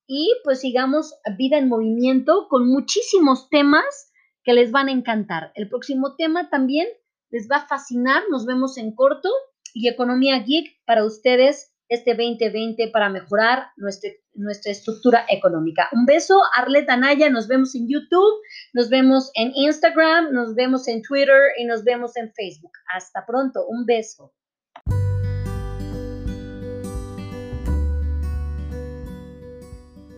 y 0.07 0.33
pues 0.43 0.61
sigamos 0.61 1.13
vida 1.37 1.57
en 1.57 1.67
movimiento 1.67 2.47
con 2.49 2.67
muchísimos 2.67 3.49
temas 3.49 4.11
que 4.43 4.53
les 4.53 4.71
van 4.71 4.87
a 4.87 4.91
encantar. 4.91 5.51
El 5.55 5.69
próximo 5.69 6.15
tema 6.15 6.49
también 6.49 6.87
les 7.29 7.47
va 7.49 7.57
a 7.57 7.67
fascinar, 7.67 8.23
nos 8.31 8.45
vemos 8.45 8.77
en 8.77 8.95
corto 8.95 9.29
y 9.73 9.87
economía 9.87 10.41
gig 10.43 10.65
para 10.85 11.05
ustedes 11.05 11.68
este 11.89 12.11
2020 12.11 12.89
para 12.89 13.09
mejorar 13.09 13.67
nuestra, 13.75 14.11
nuestra 14.35 14.71
estructura 14.71 15.25
económica. 15.27 15.89
Un 15.91 16.05
beso, 16.05 16.39
Arleta 16.55 16.95
Naya, 16.95 17.29
nos 17.31 17.47
vemos 17.47 17.73
en 17.73 17.87
YouTube, 17.89 18.41
nos 18.73 18.89
vemos 18.89 19.31
en 19.33 19.51
Instagram, 19.55 20.31
nos 20.31 20.53
vemos 20.53 20.87
en 20.87 21.01
Twitter 21.01 21.41
y 21.57 21.65
nos 21.65 21.83
vemos 21.83 22.15
en 22.15 22.31
Facebook. 22.31 22.73
Hasta 22.95 23.25
pronto, 23.25 23.65
un 23.67 23.85
beso. 23.85 24.31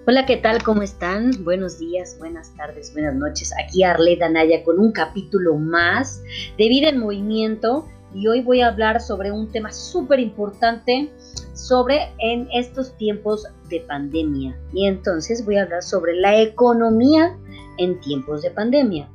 Hola, 0.08 0.26
¿qué 0.26 0.36
tal? 0.36 0.62
¿Cómo 0.64 0.82
están? 0.82 1.32
Buenos 1.46 1.80
días, 1.80 2.18
buenas 2.20 2.54
tardes, 2.58 2.92
buenas 2.92 3.16
noches. 3.16 3.54
Aquí 3.64 3.84
Arleta 3.84 4.28
Naya 4.28 4.62
con 4.64 4.78
un 4.78 4.92
capítulo 4.92 5.56
más 5.56 6.22
de 6.58 6.68
Vida 6.68 6.90
en 6.90 6.98
Movimiento 6.98 7.88
y 8.14 8.28
hoy 8.28 8.42
voy 8.42 8.60
a 8.62 8.68
hablar 8.68 9.00
sobre 9.00 9.32
un 9.32 9.52
tema 9.52 9.72
súper 9.72 10.20
importante 10.20 11.10
sobre 11.54 12.14
en 12.20 12.48
estos 12.54 12.96
tiempos 12.98 13.48
de 13.70 13.82
pandemia. 13.82 14.58
Y 14.74 14.88
entonces 14.88 15.46
voy 15.46 15.58
a 15.58 15.64
hablar 15.64 15.84
sobre 15.84 16.16
la 16.16 16.40
economía 16.40 17.38
en 17.78 18.00
tiempos 18.00 18.42
de 18.42 18.52
pandemia. 18.52 19.10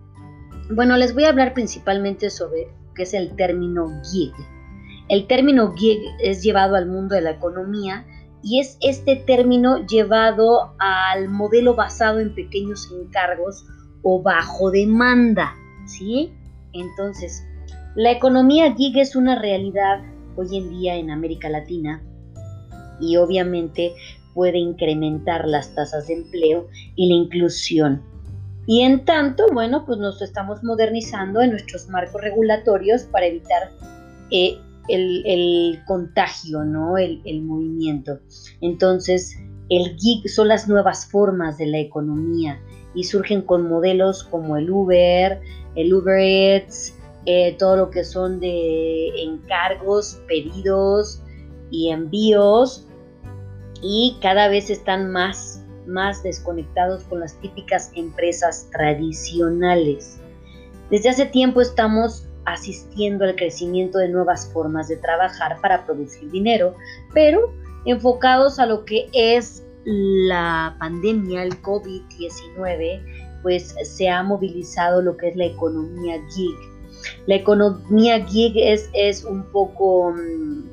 Bueno, 0.70 0.96
les 0.96 1.14
voy 1.14 1.24
a 1.24 1.28
hablar 1.28 1.54
principalmente 1.54 2.30
sobre 2.30 2.68
qué 2.94 3.04
es 3.04 3.14
el 3.14 3.34
término 3.36 3.88
gig. 4.10 4.32
El 5.08 5.26
término 5.26 5.72
gig 5.74 6.00
es 6.20 6.42
llevado 6.42 6.74
al 6.74 6.86
mundo 6.86 7.14
de 7.14 7.20
la 7.20 7.30
economía 7.30 8.04
y 8.42 8.60
es 8.60 8.76
este 8.80 9.16
término 9.16 9.86
llevado 9.86 10.74
al 10.78 11.28
modelo 11.28 11.74
basado 11.74 12.18
en 12.18 12.34
pequeños 12.34 12.90
encargos 12.92 13.64
o 14.02 14.22
bajo 14.22 14.70
demanda, 14.70 15.54
¿sí? 15.86 16.32
Entonces, 16.72 17.44
la 17.94 18.10
economía 18.10 18.74
gig 18.74 18.98
es 18.98 19.16
una 19.16 19.40
realidad 19.40 20.02
hoy 20.36 20.58
en 20.58 20.70
día 20.70 20.96
en 20.96 21.10
América 21.10 21.48
Latina 21.48 22.02
y 23.00 23.16
obviamente 23.16 23.94
puede 24.36 24.58
incrementar 24.58 25.48
las 25.48 25.74
tasas 25.74 26.08
de 26.08 26.14
empleo 26.14 26.68
y 26.94 27.08
la 27.08 27.14
inclusión. 27.14 28.02
Y 28.66 28.82
en 28.82 29.04
tanto, 29.04 29.44
bueno, 29.52 29.84
pues 29.86 29.98
nos 29.98 30.20
estamos 30.20 30.62
modernizando 30.62 31.40
en 31.40 31.50
nuestros 31.50 31.88
marcos 31.88 32.20
regulatorios 32.20 33.04
para 33.04 33.26
evitar 33.26 33.70
eh, 34.30 34.58
el, 34.88 35.80
contagio, 35.86 36.64
¿no? 36.64 36.98
El, 36.98 37.42
movimiento. 37.42 38.18
Entonces, 38.60 39.38
el 39.70 39.96
gig 39.96 40.28
son 40.28 40.48
las 40.48 40.68
nuevas 40.68 41.10
formas 41.10 41.58
de 41.58 41.66
la 41.66 41.78
economía 41.78 42.60
y 42.94 43.04
surgen 43.04 43.42
con 43.42 43.68
modelos 43.68 44.24
como 44.24 44.56
el 44.56 44.70
Uber, 44.70 45.40
el 45.76 45.94
Uber 45.94 46.18
Eats, 46.18 46.94
eh, 47.24 47.56
todo 47.58 47.76
lo 47.76 47.90
que 47.90 48.04
son 48.04 48.38
de 48.40 49.08
encargos, 49.22 50.20
pedidos 50.28 51.22
y 51.70 51.90
envíos 51.90 52.85
y 53.82 54.18
cada 54.20 54.48
vez 54.48 54.70
están 54.70 55.10
más, 55.10 55.62
más 55.86 56.22
desconectados 56.22 57.04
con 57.04 57.20
las 57.20 57.34
típicas 57.40 57.90
empresas 57.94 58.68
tradicionales. 58.70 60.18
Desde 60.90 61.08
hace 61.08 61.26
tiempo 61.26 61.60
estamos 61.60 62.26
asistiendo 62.44 63.24
al 63.24 63.34
crecimiento 63.34 63.98
de 63.98 64.08
nuevas 64.08 64.50
formas 64.52 64.88
de 64.88 64.96
trabajar 64.96 65.60
para 65.60 65.84
producir 65.84 66.30
dinero, 66.30 66.74
pero 67.12 67.52
enfocados 67.84 68.58
a 68.58 68.66
lo 68.66 68.84
que 68.84 69.08
es 69.12 69.64
la 69.84 70.76
pandemia, 70.78 71.44
el 71.44 71.62
COVID-19, 71.62 73.42
pues 73.42 73.74
se 73.84 74.08
ha 74.08 74.22
movilizado 74.22 75.02
lo 75.02 75.16
que 75.16 75.28
es 75.28 75.36
la 75.36 75.46
economía 75.46 76.20
gig. 76.34 76.56
La 77.26 77.36
economía 77.36 78.24
gig 78.26 78.54
es, 78.56 78.90
es 78.92 79.24
un 79.24 79.44
poco, 79.52 80.12
mm, 80.12 80.64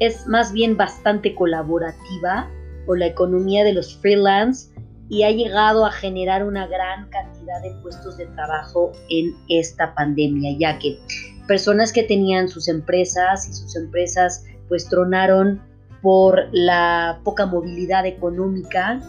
es 0.00 0.26
más 0.26 0.52
bien 0.52 0.76
bastante 0.76 1.34
colaborativa, 1.34 2.50
o 2.86 2.94
la 2.94 3.06
economía 3.06 3.64
de 3.64 3.72
los 3.72 3.96
freelance, 3.96 4.70
y 5.08 5.22
ha 5.22 5.30
llegado 5.30 5.86
a 5.86 5.92
generar 5.92 6.44
una 6.44 6.66
gran 6.66 7.08
cantidad 7.10 7.62
de 7.62 7.70
puestos 7.82 8.16
de 8.16 8.26
trabajo 8.26 8.92
en 9.08 9.34
esta 9.48 9.94
pandemia, 9.94 10.56
ya 10.58 10.78
que 10.78 10.98
personas 11.46 11.92
que 11.92 12.02
tenían 12.02 12.48
sus 12.48 12.68
empresas 12.68 13.48
y 13.48 13.52
sus 13.52 13.76
empresas 13.76 14.44
pues 14.68 14.88
tronaron 14.88 15.62
por 16.02 16.48
la 16.52 17.20
poca 17.24 17.46
movilidad 17.46 18.04
económica, 18.04 19.00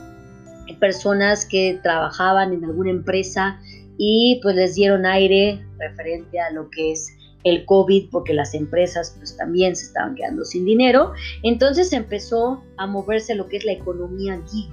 personas 0.79 1.46
que 1.46 1.79
trabajaban 1.82 2.53
en 2.53 2.65
alguna 2.65 2.91
empresa 2.91 3.60
y 3.98 4.39
pues 4.44 4.56
les 4.56 4.75
dieron 4.75 5.06
aire 5.06 5.65
referente 5.79 6.39
a 6.39 6.51
lo 6.51 6.70
que 6.70 6.91
es 6.91 7.16
el 7.50 7.66
COVID 7.66 8.10
porque 8.12 8.34
las 8.34 8.54
empresas 8.54 9.16
pues 9.18 9.36
también 9.38 9.75
se 9.75 9.86
estaban 9.86 10.16
quedando 10.16 10.44
sin 10.46 10.66
dinero. 10.66 11.13
Entonces 11.44 11.94
empezó 11.94 12.63
a 12.77 12.88
moverse 12.88 13.36
lo 13.36 13.48
que 13.48 13.58
es 13.58 13.66
la 13.66 13.74
economía 13.74 14.42
gig 14.51 14.70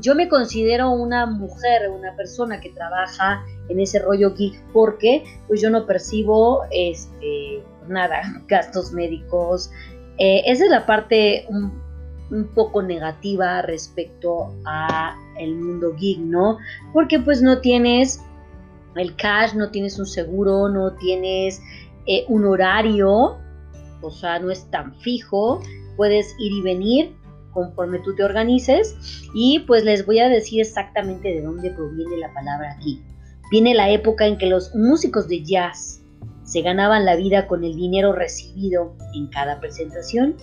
yo 0.00 0.14
me 0.14 0.28
considero 0.28 0.90
una 0.90 1.26
mujer, 1.26 1.90
una 1.90 2.14
persona 2.16 2.60
que 2.60 2.70
trabaja 2.70 3.44
en 3.68 3.80
ese 3.80 3.98
rollo 3.98 4.34
geek 4.34 4.60
porque 4.72 5.24
pues 5.48 5.60
yo 5.60 5.70
no 5.70 5.86
percibo 5.86 6.62
este, 6.70 7.62
nada, 7.88 8.22
gastos 8.48 8.92
médicos. 8.92 9.70
Eh, 10.18 10.42
esa 10.46 10.64
es 10.64 10.70
la 10.70 10.86
parte 10.86 11.46
un, 11.48 11.80
poco 12.54 12.82
negativa 12.82 13.60
respecto 13.60 14.54
a 14.64 15.14
el 15.38 15.54
mundo 15.54 15.94
geek, 15.98 16.18
¿no? 16.18 16.56
Porque 16.94 17.18
pues 17.18 17.42
no 17.42 17.60
tienes 17.60 18.22
el 18.96 19.16
cash, 19.16 19.54
no 19.54 19.70
tienes 19.70 19.98
un 19.98 20.06
seguro, 20.06 20.68
no 20.68 20.94
tienes 20.96 21.60
eh, 22.06 22.24
un 22.28 22.44
horario, 22.44 23.38
o 24.00 24.10
sea, 24.10 24.38
no 24.38 24.50
es 24.50 24.68
tan 24.70 24.94
fijo, 25.00 25.60
puedes 25.96 26.34
ir 26.38 26.52
y 26.52 26.62
venir 26.62 27.16
conforme 27.52 27.98
tú 28.00 28.14
te 28.14 28.24
organices. 28.24 28.96
Y 29.34 29.60
pues 29.60 29.84
les 29.84 30.04
voy 30.04 30.18
a 30.18 30.28
decir 30.28 30.60
exactamente 30.60 31.28
de 31.28 31.42
dónde 31.42 31.70
proviene 31.70 32.16
la 32.18 32.32
palabra 32.32 32.72
aquí. 32.72 33.02
Viene 33.50 33.74
la 33.74 33.90
época 33.90 34.26
en 34.26 34.38
que 34.38 34.46
los 34.46 34.74
músicos 34.74 35.28
de 35.28 35.44
jazz 35.44 36.02
se 36.44 36.62
ganaban 36.62 37.04
la 37.04 37.16
vida 37.16 37.46
con 37.46 37.64
el 37.64 37.76
dinero 37.76 38.12
recibido 38.12 38.94
en 39.14 39.28
cada 39.28 39.60
presentación. 39.60 40.36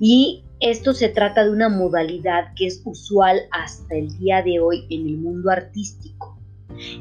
Y 0.00 0.44
esto 0.60 0.94
se 0.94 1.08
trata 1.08 1.44
de 1.44 1.50
una 1.50 1.68
modalidad 1.68 2.52
que 2.56 2.66
es 2.66 2.82
usual 2.84 3.40
hasta 3.50 3.94
el 3.94 4.16
día 4.18 4.42
de 4.42 4.60
hoy 4.60 4.86
en 4.90 5.06
el 5.06 5.18
mundo 5.18 5.50
artístico 5.50 6.33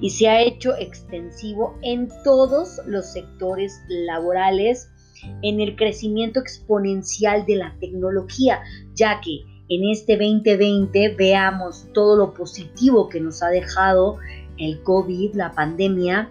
y 0.02 0.10
se 0.10 0.28
ha 0.28 0.42
hecho 0.42 0.76
extensivo 0.78 1.78
en 1.82 2.10
todos 2.24 2.82
los 2.86 3.12
sectores 3.12 3.82
laborales 3.88 4.90
en 5.42 5.62
el 5.62 5.76
crecimiento 5.76 6.40
exponencial 6.40 7.46
de 7.46 7.56
la 7.56 7.76
tecnología, 7.80 8.62
ya 8.94 9.22
que 9.22 9.42
en 9.70 9.90
este 9.90 10.18
2020 10.18 11.16
veamos 11.18 11.88
todo 11.94 12.18
lo 12.18 12.34
positivo 12.34 13.10
que 13.10 13.20
nos 13.20 13.42
ha 13.42 13.48
dejado 13.48 14.18
el 14.58 14.82
COVID, 14.84 15.36
la 15.36 15.52
pandemia, 15.52 16.30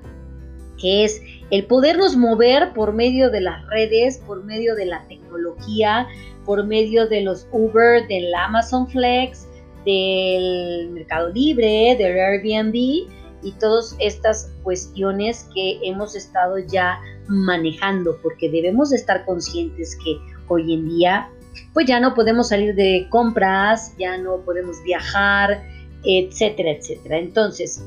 que 0.78 1.04
es 1.04 1.22
el 1.50 1.64
podernos 1.66 2.16
mover 2.16 2.72
por 2.72 2.92
medio 2.92 3.30
de 3.30 3.40
las 3.40 3.66
redes, 3.68 4.18
por 4.18 4.44
medio 4.44 4.74
de 4.74 4.86
la 4.86 5.06
tecnología, 5.08 6.06
por 6.44 6.66
medio 6.66 7.08
de 7.08 7.22
los 7.22 7.46
Uber, 7.52 8.06
del 8.08 8.34
Amazon 8.34 8.88
Flex, 8.88 9.48
del 9.84 10.90
Mercado 10.90 11.30
Libre, 11.30 11.96
del 11.96 12.18
Airbnb 12.18 13.08
y 13.42 13.52
todas 13.52 13.96
estas 13.98 14.52
cuestiones 14.62 15.48
que 15.54 15.78
hemos 15.82 16.14
estado 16.14 16.58
ya 16.58 17.00
manejando, 17.28 18.18
porque 18.22 18.50
debemos 18.50 18.92
estar 18.92 19.24
conscientes 19.24 19.96
que 20.04 20.18
hoy 20.48 20.74
en 20.74 20.88
día 20.88 21.28
pues 21.72 21.86
ya 21.86 22.00
no 22.00 22.14
podemos 22.14 22.48
salir 22.48 22.74
de 22.74 23.06
compras, 23.10 23.94
ya 23.98 24.18
no 24.18 24.38
podemos 24.38 24.82
viajar, 24.82 25.62
etcétera, 26.04 26.72
etcétera. 26.72 27.18
Entonces, 27.18 27.82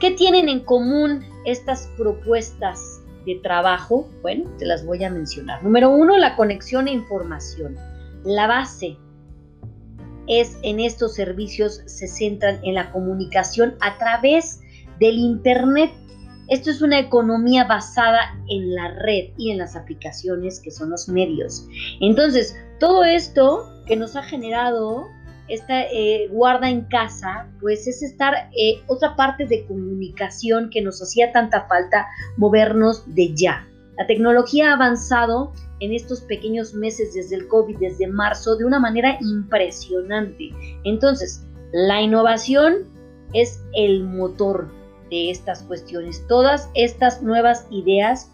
¿qué 0.00 0.10
tienen 0.12 0.48
en 0.48 0.60
común 0.60 1.24
estas 1.44 1.88
propuestas 1.96 3.00
de 3.26 3.36
trabajo? 3.42 4.08
Bueno, 4.22 4.50
te 4.58 4.66
las 4.66 4.84
voy 4.84 5.02
a 5.04 5.10
mencionar. 5.10 5.62
Número 5.62 5.90
uno, 5.90 6.16
la 6.18 6.36
conexión 6.36 6.88
e 6.88 6.92
información. 6.92 7.76
La 8.24 8.46
base 8.46 8.96
es 10.26 10.56
en 10.62 10.80
estos 10.80 11.14
servicios 11.14 11.82
se 11.86 12.08
centran 12.08 12.60
en 12.64 12.74
la 12.74 12.90
comunicación 12.92 13.74
a 13.80 13.98
través 13.98 14.60
del 14.98 15.18
Internet 15.18 15.90
esto 16.48 16.70
es 16.70 16.82
una 16.82 16.98
economía 16.98 17.64
basada 17.64 18.36
en 18.48 18.74
la 18.74 18.90
red 18.98 19.30
y 19.38 19.50
en 19.50 19.58
las 19.58 19.76
aplicaciones 19.76 20.60
que 20.60 20.70
son 20.70 20.90
los 20.90 21.08
medios. 21.08 21.66
Entonces, 22.00 22.54
todo 22.78 23.04
esto 23.04 23.66
que 23.86 23.96
nos 23.96 24.14
ha 24.14 24.22
generado 24.22 25.08
esta 25.48 25.82
eh, 25.82 26.28
guarda 26.30 26.68
en 26.68 26.82
casa, 26.82 27.48
pues 27.60 27.86
es 27.86 28.02
estar 28.02 28.50
eh, 28.56 28.82
otra 28.88 29.16
parte 29.16 29.46
de 29.46 29.64
comunicación 29.66 30.70
que 30.70 30.82
nos 30.82 31.02
hacía 31.02 31.32
tanta 31.32 31.66
falta 31.66 32.06
movernos 32.36 33.14
de 33.14 33.34
ya. 33.34 33.66
La 33.96 34.06
tecnología 34.06 34.70
ha 34.70 34.74
avanzado 34.74 35.52
en 35.84 35.92
estos 35.92 36.20
pequeños 36.22 36.74
meses 36.74 37.14
desde 37.14 37.36
el 37.36 37.48
COVID, 37.48 37.78
desde 37.78 38.06
marzo, 38.06 38.56
de 38.56 38.64
una 38.64 38.78
manera 38.78 39.18
impresionante. 39.20 40.50
Entonces, 40.84 41.44
la 41.72 42.00
innovación 42.00 42.84
es 43.32 43.60
el 43.74 44.04
motor 44.04 44.68
de 45.10 45.30
estas 45.30 45.62
cuestiones. 45.62 46.24
Todas 46.26 46.70
estas 46.74 47.22
nuevas 47.22 47.66
ideas 47.70 48.30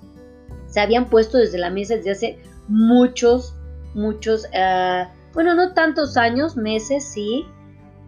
se 0.66 0.80
habían 0.80 1.10
puesto 1.10 1.38
desde 1.38 1.58
la 1.58 1.70
mesa 1.70 1.96
desde 1.96 2.12
hace 2.12 2.38
muchos, 2.68 3.54
muchos, 3.94 4.46
eh, 4.52 5.06
bueno, 5.34 5.54
no 5.54 5.74
tantos 5.74 6.16
años, 6.16 6.56
meses, 6.56 7.04
sí. 7.04 7.44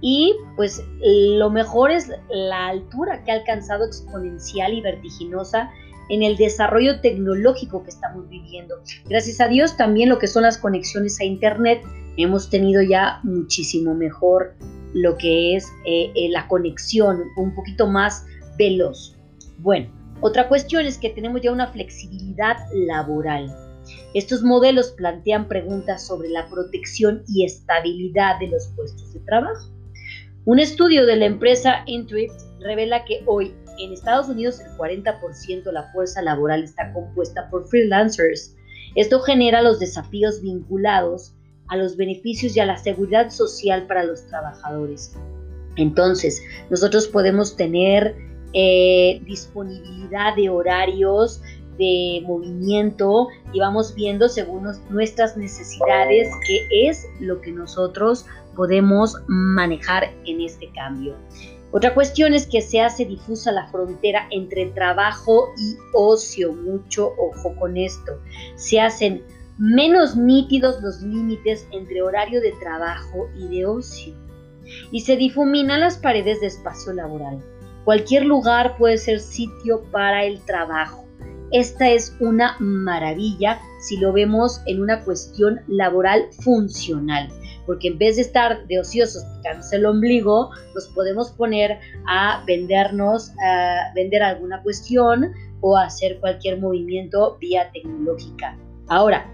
Y 0.00 0.35
pues 0.57 0.83
lo 1.00 1.48
mejor 1.50 1.90
es 1.90 2.11
la 2.28 2.68
altura 2.68 3.22
que 3.24 3.33
ha 3.33 3.35
alcanzado 3.35 3.85
exponencial 3.85 4.74
y 4.74 4.81
vertiginosa 4.81 5.70
en 6.08 6.22
el 6.22 6.36
desarrollo 6.36 7.00
tecnológico 7.00 7.82
que 7.82 7.90
estamos 7.90 8.28
viviendo. 8.28 8.76
Gracias 9.08 9.40
a 9.40 9.48
Dios 9.48 9.76
también 9.76 10.08
lo 10.08 10.18
que 10.18 10.26
son 10.26 10.42
las 10.42 10.58
conexiones 10.58 11.20
a 11.20 11.24
Internet, 11.24 11.82
hemos 12.16 12.50
tenido 12.50 12.82
ya 12.82 13.20
muchísimo 13.22 13.94
mejor 13.94 14.54
lo 14.94 15.16
que 15.16 15.56
es 15.56 15.66
eh, 15.86 16.12
eh, 16.14 16.28
la 16.30 16.46
conexión, 16.48 17.22
un 17.36 17.54
poquito 17.54 17.86
más 17.86 18.26
veloz. 18.58 19.16
Bueno, 19.58 19.90
otra 20.20 20.48
cuestión 20.48 20.84
es 20.86 20.98
que 20.98 21.10
tenemos 21.10 21.40
ya 21.40 21.52
una 21.52 21.68
flexibilidad 21.68 22.56
laboral. 22.72 23.54
Estos 24.14 24.42
modelos 24.42 24.92
plantean 24.92 25.48
preguntas 25.48 26.06
sobre 26.06 26.28
la 26.28 26.46
protección 26.48 27.24
y 27.26 27.44
estabilidad 27.44 28.38
de 28.38 28.48
los 28.48 28.68
puestos 28.76 29.12
de 29.14 29.20
trabajo. 29.20 29.70
Un 30.44 30.58
estudio 30.58 31.06
de 31.06 31.16
la 31.16 31.26
empresa 31.26 31.82
Intuit 31.86 32.32
revela 32.60 33.04
que 33.04 33.22
hoy 33.26 33.54
en 33.84 33.92
Estados 33.92 34.28
Unidos 34.28 34.60
el 34.60 34.70
40% 34.76 35.64
de 35.64 35.72
la 35.72 35.90
fuerza 35.92 36.22
laboral 36.22 36.62
está 36.62 36.92
compuesta 36.92 37.48
por 37.50 37.68
freelancers. 37.68 38.54
Esto 38.94 39.20
genera 39.20 39.62
los 39.62 39.78
desafíos 39.78 40.42
vinculados 40.42 41.34
a 41.68 41.76
los 41.76 41.96
beneficios 41.96 42.56
y 42.56 42.60
a 42.60 42.66
la 42.66 42.76
seguridad 42.76 43.30
social 43.30 43.86
para 43.86 44.04
los 44.04 44.26
trabajadores. 44.26 45.14
Entonces, 45.76 46.42
nosotros 46.70 47.06
podemos 47.06 47.56
tener 47.56 48.14
eh, 48.52 49.22
disponibilidad 49.24 50.36
de 50.36 50.50
horarios, 50.50 51.40
de 51.78 52.22
movimiento 52.26 53.28
y 53.52 53.60
vamos 53.60 53.94
viendo 53.94 54.28
según 54.28 54.68
nuestras 54.90 55.36
necesidades 55.36 56.28
qué 56.46 56.88
es 56.88 57.06
lo 57.20 57.40
que 57.40 57.50
nosotros 57.50 58.26
podemos 58.54 59.16
manejar 59.26 60.12
en 60.26 60.42
este 60.42 60.70
cambio. 60.72 61.16
Otra 61.72 61.94
cuestión 61.94 62.35
es 62.35 62.46
que 62.46 62.61
se 62.61 62.82
hace 62.82 63.06
difusa 63.06 63.50
la 63.50 63.66
frontera 63.68 64.26
entre 64.30 64.66
trabajo 64.66 65.54
y 65.56 65.76
ocio. 65.94 66.52
Mucho 66.52 67.14
ojo 67.18 67.56
con 67.58 67.78
esto. 67.78 68.20
Se 68.56 68.78
hacen 68.78 69.22
menos 69.56 70.14
nítidos 70.14 70.82
los 70.82 71.00
límites 71.00 71.66
entre 71.72 72.02
horario 72.02 72.42
de 72.42 72.52
trabajo 72.61 73.28
y 73.35 73.48
de 73.48 73.64
ocio. 73.64 74.14
Y 74.90 75.00
se 75.00 75.16
difuminan 75.16 75.80
las 75.80 75.96
paredes 75.96 76.40
de 76.42 76.48
espacio 76.48 76.92
laboral. 76.92 77.42
Cualquier 77.85 78.26
lugar 78.26 78.76
puede 78.76 78.98
ser 78.98 79.18
sitio 79.18 79.82
para 79.90 80.24
el 80.24 80.44
trabajo. 80.44 81.06
Esta 81.52 81.90
es 81.90 82.16
una 82.20 82.56
maravilla 82.61 83.61
si 83.80 83.96
lo 83.96 84.12
vemos 84.12 84.61
en 84.66 84.80
una 84.80 85.04
cuestión 85.04 85.61
laboral 85.68 86.28
funcional, 86.42 87.28
porque 87.66 87.88
en 87.88 87.98
vez 87.98 88.16
de 88.16 88.22
estar 88.22 88.66
de 88.66 88.81
ociosos 88.81 89.25
picándose 89.37 89.77
el 89.77 89.87
ombligo, 89.87 90.51
nos 90.75 90.88
podemos 90.88 91.31
poner 91.31 91.79
a 92.07 92.42
vendernos, 92.46 93.33
a 93.44 93.92
vender 93.94 94.22
alguna 94.22 94.62
cuestión 94.62 95.33
o 95.61 95.77
hacer 95.77 96.18
cualquier 96.20 96.59
movimiento 96.61 97.37
vía 97.40 97.70
tecnológica. 97.72 98.57
Ahora, 98.88 99.27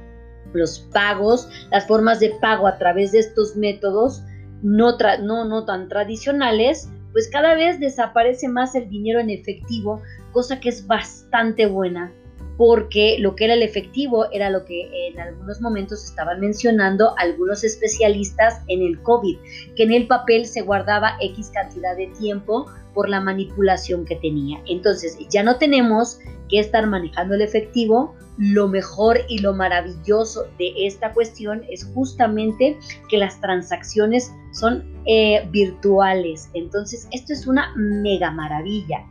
los 0.53 0.81
pagos, 0.93 1.49
las 1.71 1.87
formas 1.87 2.21
de 2.21 2.31
pago 2.41 2.67
a 2.67 2.79
través 2.79 3.13
de 3.13 3.21
estos 3.21 3.57
métodos 3.57 4.23
no, 4.63 4.97
no, 5.23 5.45
no 5.45 5.65
tan 5.65 5.89
tradicionales, 5.89 6.91
pues 7.13 7.29
cada 7.31 7.55
vez 7.55 7.81
desaparece 7.81 8.49
más 8.49 8.75
el 8.75 8.89
dinero 8.89 9.21
en 9.21 9.31
efectivo, 9.31 10.03
cosa 10.33 10.61
que 10.61 10.69
es 10.69 10.87
bastante 10.87 11.67
buena, 11.67 12.13
porque 12.59 13.17
lo 13.21 13.37
que 13.37 13.45
era 13.45 13.55
el 13.55 13.63
efectivo 13.63 14.27
era 14.33 14.51
lo 14.51 14.65
que 14.65 14.91
en 15.09 15.19
algunos 15.21 15.61
momentos 15.61 16.05
estaban 16.05 16.41
mencionando 16.41 17.15
algunos 17.17 17.63
especialistas 17.63 18.63
en 18.67 18.83
el 18.83 19.01
COVID, 19.01 19.39
que 19.77 19.85
en 19.85 19.93
el 19.93 20.09
papel 20.09 20.45
se 20.45 20.63
guardaba 20.63 21.17
X 21.21 21.51
cantidad 21.55 21.97
de 21.97 22.09
tiempo 22.19 22.67
por 22.95 23.09
la 23.09 23.21
manipulación 23.21 24.05
que 24.05 24.17
tenía. 24.17 24.61
Entonces 24.67 25.17
ya 25.31 25.45
no 25.45 25.57
tenemos 25.57 26.19
que 26.49 26.59
estar 26.59 26.85
manejando 26.89 27.37
el 27.37 27.43
efectivo, 27.43 28.17
lo 28.39 28.67
mejor 28.67 29.21
y 29.29 29.39
lo 29.39 29.55
maravilloso 29.55 30.47
de 30.59 30.73
esta 30.79 31.13
cuestión 31.13 31.63
es 31.71 31.85
justamente 31.95 32.77
que 33.09 33.19
las 33.19 33.41
transacciones 33.41 34.33
son 34.53 34.85
eh, 35.07 35.47
virtuales. 35.53 36.49
Entonces, 36.55 37.09
esto 37.13 37.33
es 37.33 37.47
una 37.47 37.73
mega 37.77 38.31
maravilla. 38.31 39.05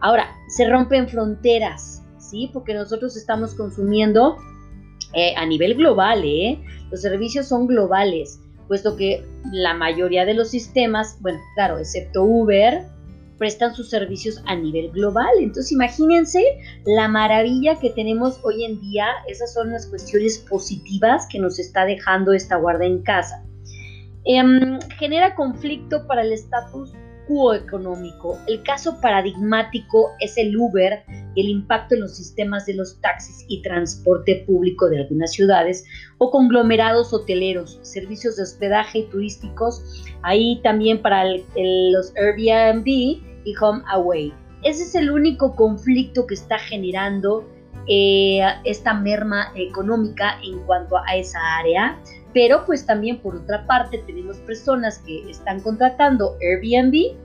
Ahora, 0.00 0.28
se 0.48 0.68
rompen 0.68 1.08
fronteras, 1.08 2.01
¿sí? 2.32 2.50
Porque 2.52 2.74
nosotros 2.74 3.16
estamos 3.16 3.54
consumiendo 3.54 4.38
eh, 5.12 5.34
a 5.36 5.44
nivel 5.44 5.74
global, 5.74 6.22
¿eh? 6.24 6.58
Los 6.90 7.02
servicios 7.02 7.46
son 7.46 7.66
globales, 7.66 8.40
puesto 8.66 8.96
que 8.96 9.24
la 9.52 9.74
mayoría 9.74 10.24
de 10.24 10.32
los 10.32 10.48
sistemas, 10.48 11.18
bueno, 11.20 11.38
claro, 11.54 11.78
excepto 11.78 12.24
Uber, 12.24 12.86
prestan 13.36 13.74
sus 13.74 13.90
servicios 13.90 14.42
a 14.46 14.56
nivel 14.56 14.90
global. 14.92 15.28
Entonces 15.38 15.72
imagínense 15.72 16.42
la 16.86 17.08
maravilla 17.08 17.78
que 17.78 17.90
tenemos 17.90 18.40
hoy 18.44 18.64
en 18.64 18.80
día. 18.80 19.06
Esas 19.28 19.52
son 19.52 19.72
las 19.72 19.86
cuestiones 19.86 20.38
positivas 20.38 21.26
que 21.30 21.38
nos 21.38 21.58
está 21.58 21.84
dejando 21.84 22.32
esta 22.32 22.56
guarda 22.56 22.86
en 22.86 23.02
casa. 23.02 23.44
Em, 24.24 24.78
genera 24.98 25.34
conflicto 25.34 26.06
para 26.06 26.22
el 26.22 26.32
estatus 26.32 26.92
quo 27.26 27.54
económico. 27.54 28.38
El 28.46 28.62
caso 28.62 29.00
paradigmático 29.00 30.10
es 30.20 30.36
el 30.38 30.56
Uber 30.56 31.04
y 31.34 31.40
el 31.40 31.48
impacto 31.48 31.94
en 31.94 32.02
los 32.02 32.16
sistemas 32.16 32.66
de 32.66 32.74
los 32.74 33.00
taxis 33.00 33.44
y 33.48 33.62
transporte 33.62 34.44
público 34.46 34.88
de 34.88 35.00
algunas 35.00 35.32
ciudades 35.32 35.84
o 36.18 36.30
conglomerados 36.30 37.12
hoteleros, 37.12 37.78
servicios 37.82 38.36
de 38.36 38.42
hospedaje 38.42 39.00
y 39.00 39.06
turísticos. 39.08 40.04
Ahí 40.22 40.60
también 40.62 41.00
para 41.00 41.24
los 41.24 42.14
Airbnb 42.16 42.86
y 42.86 43.54
Home 43.60 43.82
Away. 43.88 44.32
Ese 44.62 44.84
es 44.84 44.94
el 44.94 45.10
único 45.10 45.56
conflicto 45.56 46.26
que 46.26 46.34
está 46.34 46.58
generando 46.58 47.48
eh, 47.88 48.40
esta 48.64 48.94
merma 48.94 49.52
económica 49.56 50.38
en 50.44 50.60
cuanto 50.60 50.96
a 50.96 51.16
esa 51.16 51.38
área. 51.58 51.98
Pero 52.32 52.64
pues 52.64 52.86
también 52.86 53.18
por 53.18 53.36
otra 53.36 53.66
parte 53.66 53.98
tenemos 54.06 54.38
personas 54.38 54.98
que 55.00 55.30
están 55.30 55.60
contratando 55.60 56.36
Airbnb 56.40 57.16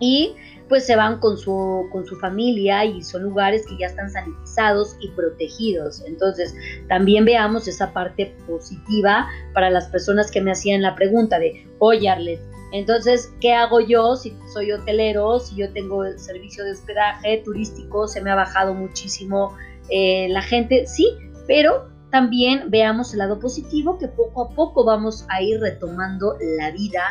y 0.00 0.34
pues 0.68 0.86
se 0.86 0.96
van 0.96 1.18
con 1.18 1.38
su, 1.38 1.88
con 1.90 2.06
su 2.06 2.16
familia 2.16 2.84
y 2.84 3.02
son 3.02 3.22
lugares 3.22 3.66
que 3.66 3.76
ya 3.78 3.86
están 3.86 4.10
sanitizados 4.10 4.96
y 5.00 5.08
protegidos. 5.12 6.02
Entonces, 6.06 6.54
también 6.88 7.24
veamos 7.24 7.66
esa 7.66 7.92
parte 7.92 8.34
positiva 8.46 9.26
para 9.54 9.70
las 9.70 9.88
personas 9.88 10.30
que 10.30 10.42
me 10.42 10.52
hacían 10.52 10.82
la 10.82 10.94
pregunta 10.94 11.38
de, 11.38 11.66
oye 11.78 12.08
Arlet, 12.08 12.40
entonces, 12.70 13.32
¿qué 13.40 13.54
hago 13.54 13.80
yo 13.80 14.14
si 14.16 14.36
soy 14.52 14.72
hotelero, 14.72 15.40
si 15.40 15.56
yo 15.56 15.72
tengo 15.72 16.04
el 16.04 16.18
servicio 16.18 16.64
de 16.64 16.72
hospedaje 16.72 17.38
turístico, 17.44 18.06
se 18.06 18.20
me 18.20 18.30
ha 18.30 18.34
bajado 18.34 18.74
muchísimo 18.74 19.56
eh, 19.88 20.28
la 20.28 20.42
gente? 20.42 20.86
Sí, 20.86 21.08
pero 21.46 21.88
también 22.10 22.70
veamos 22.70 23.12
el 23.12 23.18
lado 23.18 23.38
positivo 23.38 23.98
que 23.98 24.08
poco 24.08 24.42
a 24.42 24.48
poco 24.50 24.84
vamos 24.84 25.26
a 25.28 25.42
ir 25.42 25.60
retomando 25.60 26.36
la 26.58 26.70
vida 26.70 27.02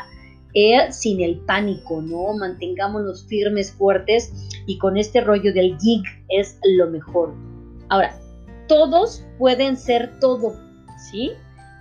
eh, 0.53 0.91
sin 0.91 1.21
el 1.21 1.39
pánico, 1.41 2.01
¿no? 2.01 2.33
Mantengámonos 2.33 3.25
firmes, 3.27 3.71
fuertes 3.71 4.33
y 4.65 4.77
con 4.79 4.97
este 4.97 5.21
rollo 5.21 5.53
del 5.53 5.77
gig 5.79 6.03
es 6.29 6.59
lo 6.77 6.89
mejor. 6.89 7.33
Ahora, 7.89 8.17
todos 8.67 9.23
pueden 9.37 9.77
ser 9.77 10.19
todo, 10.19 10.55
¿sí? 11.11 11.31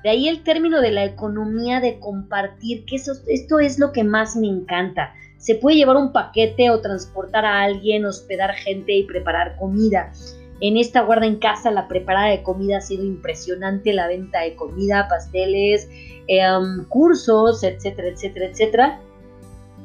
De 0.02 0.10
ahí 0.10 0.28
el 0.28 0.42
término 0.42 0.80
de 0.80 0.92
la 0.92 1.04
economía 1.04 1.80
de 1.80 1.98
compartir, 1.98 2.84
que 2.84 2.96
esto 2.96 3.58
es 3.58 3.78
lo 3.78 3.92
que 3.92 4.04
más 4.04 4.36
me 4.36 4.46
encanta. 4.46 5.14
Se 5.38 5.54
puede 5.54 5.76
llevar 5.76 5.96
un 5.96 6.12
paquete 6.12 6.70
o 6.70 6.80
transportar 6.80 7.44
a 7.44 7.62
alguien, 7.62 8.04
hospedar 8.04 8.52
gente 8.54 8.92
y 8.92 9.04
preparar 9.04 9.56
comida. 9.56 10.12
En 10.60 10.76
esta 10.76 11.02
guarda 11.02 11.26
en 11.26 11.36
casa 11.36 11.70
la 11.70 11.86
preparada 11.86 12.28
de 12.28 12.42
comida 12.42 12.78
ha 12.78 12.80
sido 12.80 13.04
impresionante, 13.04 13.92
la 13.92 14.08
venta 14.08 14.40
de 14.40 14.54
comida, 14.54 15.06
pasteles, 15.08 15.88
em, 16.28 16.84
cursos, 16.88 17.62
etcétera, 17.62 18.08
etcétera, 18.08 18.46
etcétera. 18.46 19.00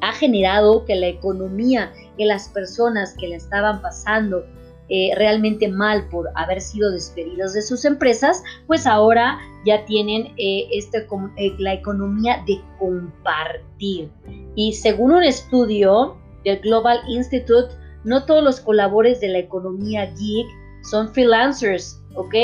Ha 0.01 0.13
generado 0.13 0.85
que 0.85 0.95
la 0.95 1.07
economía, 1.07 1.91
que 2.17 2.25
las 2.25 2.49
personas 2.49 3.15
que 3.19 3.27
la 3.27 3.35
estaban 3.35 3.81
pasando 3.81 4.45
eh, 4.93 5.13
realmente 5.15 5.69
mal 5.69 6.09
por 6.09 6.29
haber 6.35 6.59
sido 6.59 6.91
despedidos 6.91 7.53
de 7.53 7.61
sus 7.61 7.85
empresas, 7.85 8.43
pues 8.67 8.85
ahora 8.85 9.39
ya 9.65 9.85
tienen 9.85 10.33
eh, 10.37 10.67
este, 10.71 11.07
eh, 11.37 11.53
la 11.59 11.73
economía 11.73 12.43
de 12.45 12.59
compartir. 12.77 14.09
Y 14.55 14.73
según 14.73 15.11
un 15.11 15.23
estudio 15.23 16.17
del 16.43 16.59
Global 16.59 16.99
Institute, 17.07 17.73
no 18.03 18.25
todos 18.25 18.43
los 18.43 18.59
colaboradores 18.59 19.21
de 19.21 19.29
la 19.29 19.37
economía 19.37 20.07
geek 20.07 20.47
son 20.83 21.13
freelancers, 21.13 21.99
¿ok? 22.15 22.35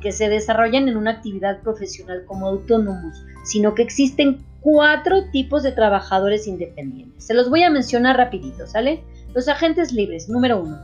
Que 0.00 0.12
se 0.12 0.28
desarrollan 0.28 0.88
en 0.88 0.96
una 0.96 1.12
actividad 1.12 1.60
profesional 1.62 2.24
como 2.26 2.46
autónomos, 2.46 3.24
sino 3.44 3.74
que 3.74 3.82
existen 3.82 4.44
cuatro 4.60 5.24
tipos 5.30 5.62
de 5.62 5.72
trabajadores 5.72 6.46
independientes. 6.46 7.24
Se 7.24 7.34
los 7.34 7.48
voy 7.48 7.62
a 7.62 7.70
mencionar 7.70 8.16
rapidito, 8.16 8.66
¿sale? 8.66 9.02
Los 9.34 9.48
agentes 9.48 9.92
libres, 9.92 10.28
número 10.28 10.60
uno 10.60 10.78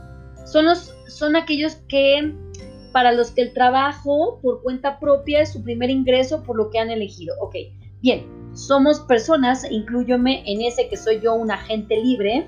son, 0.45 0.65
los, 0.65 0.95
son 1.07 1.35
aquellos 1.35 1.75
que 1.87 2.33
para 2.91 3.11
los 3.11 3.31
que 3.31 3.41
el 3.41 3.53
trabajo 3.53 4.39
por 4.41 4.61
cuenta 4.63 4.99
propia 4.99 5.41
es 5.41 5.51
su 5.51 5.61
primer 5.63 5.89
ingreso 5.89 6.43
por 6.43 6.55
lo 6.55 6.69
que 6.69 6.79
han 6.79 6.89
elegido. 6.89 7.35
Ok, 7.41 7.55
bien, 8.01 8.25
somos 8.55 9.01
personas, 9.01 9.69
incluyome 9.69 10.43
en 10.45 10.61
ese 10.61 10.87
que 10.87 10.95
soy 10.95 11.19
yo 11.19 11.33
un 11.33 11.51
agente 11.51 11.97
libre, 11.97 12.47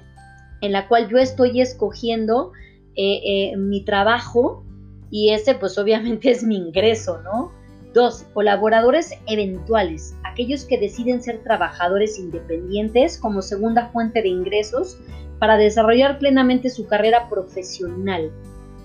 en 0.62 0.72
la 0.72 0.88
cual 0.88 1.10
yo 1.10 1.18
estoy 1.18 1.60
escogiendo 1.60 2.54
eh, 2.98 3.22
eh, 3.24 3.58
mi 3.58 3.82
trabajo 3.82 4.64
y 5.12 5.30
ese 5.30 5.56
pues 5.56 5.78
obviamente 5.78 6.32
es 6.32 6.44
mi 6.44 6.58
ingreso, 6.58 7.22
¿no? 7.22 7.52
Dos, 7.94 8.26
colaboradores 8.34 9.12
eventuales, 9.28 10.16
aquellos 10.24 10.66
que 10.66 10.78
deciden 10.78 11.24
ser 11.24 11.42
trabajadores 11.44 12.20
independientes 12.20 13.18
como 13.18 13.42
segunda 13.42 13.88
fuente 13.90 14.22
de 14.22 14.28
ingresos 14.28 14.98
para 15.40 15.58
desarrollar 15.58 16.20
plenamente 16.20 16.70
su 16.70 16.86
carrera 16.86 17.30
profesional. 17.30 18.32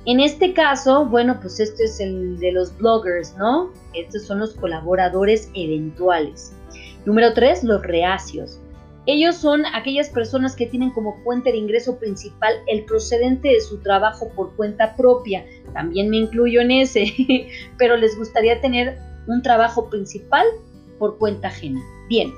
En 0.05 0.21
este 0.21 0.53
caso, 0.53 1.07
bueno, 1.07 1.39
pues 1.41 1.61
este 1.61 1.85
es 1.85 2.01
el 2.01 2.39
de 2.39 2.53
los 2.53 2.77
bloggers, 2.77 3.37
¿no? 3.37 3.71
Estos 3.95 4.23
son 4.23 4.41
los 4.41 4.55
colaboradores 4.55 5.51
eventuales. 5.55 6.53
Número 7.05 7.35
tres, 7.35 7.63
los 7.65 7.83
reacios. 7.83 8.59
Ellos 9.07 9.37
son 9.37 9.67
aquellas 9.67 10.09
personas 10.11 10.55
que 10.55 10.67
tienen 10.67 10.91
como 10.91 11.21
fuente 11.25 11.51
de 11.51 11.59
ingreso 11.59 11.99
principal 11.99 12.55
el 12.69 12.85
procedente 12.85 13.49
de 13.49 13.61
su 13.61 13.79
trabajo 13.79 14.31
por 14.37 14.55
cuenta 14.55 14.95
propia. 14.97 15.45
También 15.73 16.09
me 16.09 16.19
incluyo 16.19 16.61
en 16.61 16.71
ese, 16.71 17.13
pero 17.79 17.97
les 17.97 18.17
gustaría 18.17 18.61
tener 18.61 18.97
un 19.27 19.43
trabajo 19.43 19.91
principal 19.91 20.47
por 20.99 21.19
cuenta 21.19 21.49
ajena. 21.49 21.81
Bien, 22.09 22.33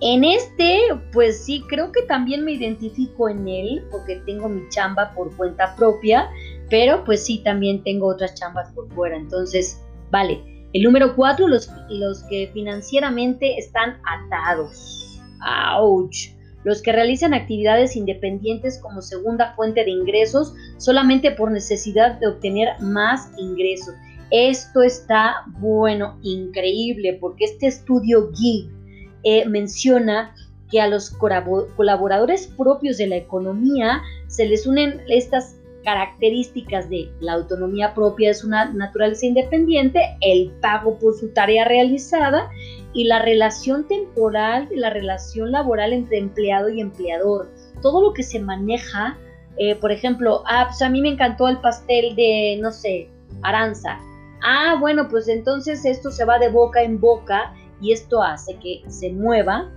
en 0.00 0.24
este, 0.24 0.80
pues 1.12 1.44
sí, 1.44 1.62
creo 1.68 1.92
que 1.92 2.02
también 2.02 2.44
me 2.44 2.52
identifico 2.52 3.28
en 3.28 3.46
él 3.46 3.84
porque 3.90 4.16
tengo 4.26 4.48
mi 4.48 4.68
chamba 4.68 5.12
por 5.14 5.34
cuenta 5.36 5.76
propia, 5.76 6.28
pero 6.68 7.04
pues 7.04 7.24
sí, 7.24 7.38
también 7.44 7.82
tengo 7.84 8.08
otras 8.08 8.34
chambas 8.34 8.70
por 8.72 8.92
fuera. 8.92 9.16
Entonces, 9.16 9.80
vale. 10.10 10.40
El 10.72 10.84
número 10.84 11.14
cuatro, 11.14 11.46
los, 11.46 11.70
los 11.90 12.22
que 12.24 12.50
financieramente 12.52 13.58
están 13.58 14.00
atados. 14.04 15.11
¡Auch! 15.44 16.34
Los 16.64 16.80
que 16.80 16.92
realizan 16.92 17.34
actividades 17.34 17.96
independientes 17.96 18.78
como 18.78 19.02
segunda 19.02 19.54
fuente 19.54 19.84
de 19.84 19.90
ingresos 19.90 20.54
solamente 20.76 21.32
por 21.32 21.50
necesidad 21.50 22.20
de 22.20 22.28
obtener 22.28 22.68
más 22.80 23.32
ingresos. 23.36 23.94
Esto 24.30 24.82
está 24.82 25.44
bueno, 25.58 26.18
increíble, 26.22 27.18
porque 27.20 27.44
este 27.44 27.66
estudio 27.66 28.30
GIG 28.32 28.70
eh, 29.24 29.46
menciona 29.46 30.34
que 30.70 30.80
a 30.80 30.88
los 30.88 31.10
colaboradores 31.10 32.46
propios 32.46 32.96
de 32.96 33.08
la 33.08 33.16
economía 33.16 34.00
se 34.28 34.46
les 34.46 34.66
unen 34.66 35.02
estas 35.08 35.56
características 35.84 36.88
de 36.88 37.10
la 37.20 37.34
autonomía 37.34 37.94
propia 37.94 38.30
es 38.30 38.44
una 38.44 38.72
naturaleza 38.72 39.26
independiente, 39.26 40.00
el 40.20 40.50
pago 40.60 40.98
por 40.98 41.14
su 41.14 41.32
tarea 41.32 41.64
realizada 41.64 42.48
y 42.92 43.04
la 43.04 43.20
relación 43.20 43.86
temporal 43.88 44.68
de 44.68 44.76
la 44.76 44.90
relación 44.90 45.52
laboral 45.52 45.92
entre 45.92 46.18
empleado 46.18 46.68
y 46.68 46.80
empleador. 46.80 47.50
Todo 47.80 48.02
lo 48.02 48.12
que 48.12 48.22
se 48.22 48.38
maneja, 48.38 49.18
eh, 49.56 49.74
por 49.76 49.92
ejemplo, 49.92 50.42
ah, 50.46 50.66
pues 50.68 50.82
a 50.82 50.88
mí 50.88 51.00
me 51.00 51.10
encantó 51.10 51.48
el 51.48 51.58
pastel 51.58 52.14
de, 52.16 52.58
no 52.60 52.70
sé, 52.70 53.08
Aranza. 53.42 53.98
Ah, 54.44 54.76
bueno, 54.80 55.08
pues 55.08 55.28
entonces 55.28 55.84
esto 55.84 56.10
se 56.10 56.24
va 56.24 56.38
de 56.38 56.48
boca 56.48 56.82
en 56.82 57.00
boca 57.00 57.54
y 57.80 57.92
esto 57.92 58.22
hace 58.22 58.56
que 58.56 58.82
se 58.88 59.10
mueva 59.10 59.70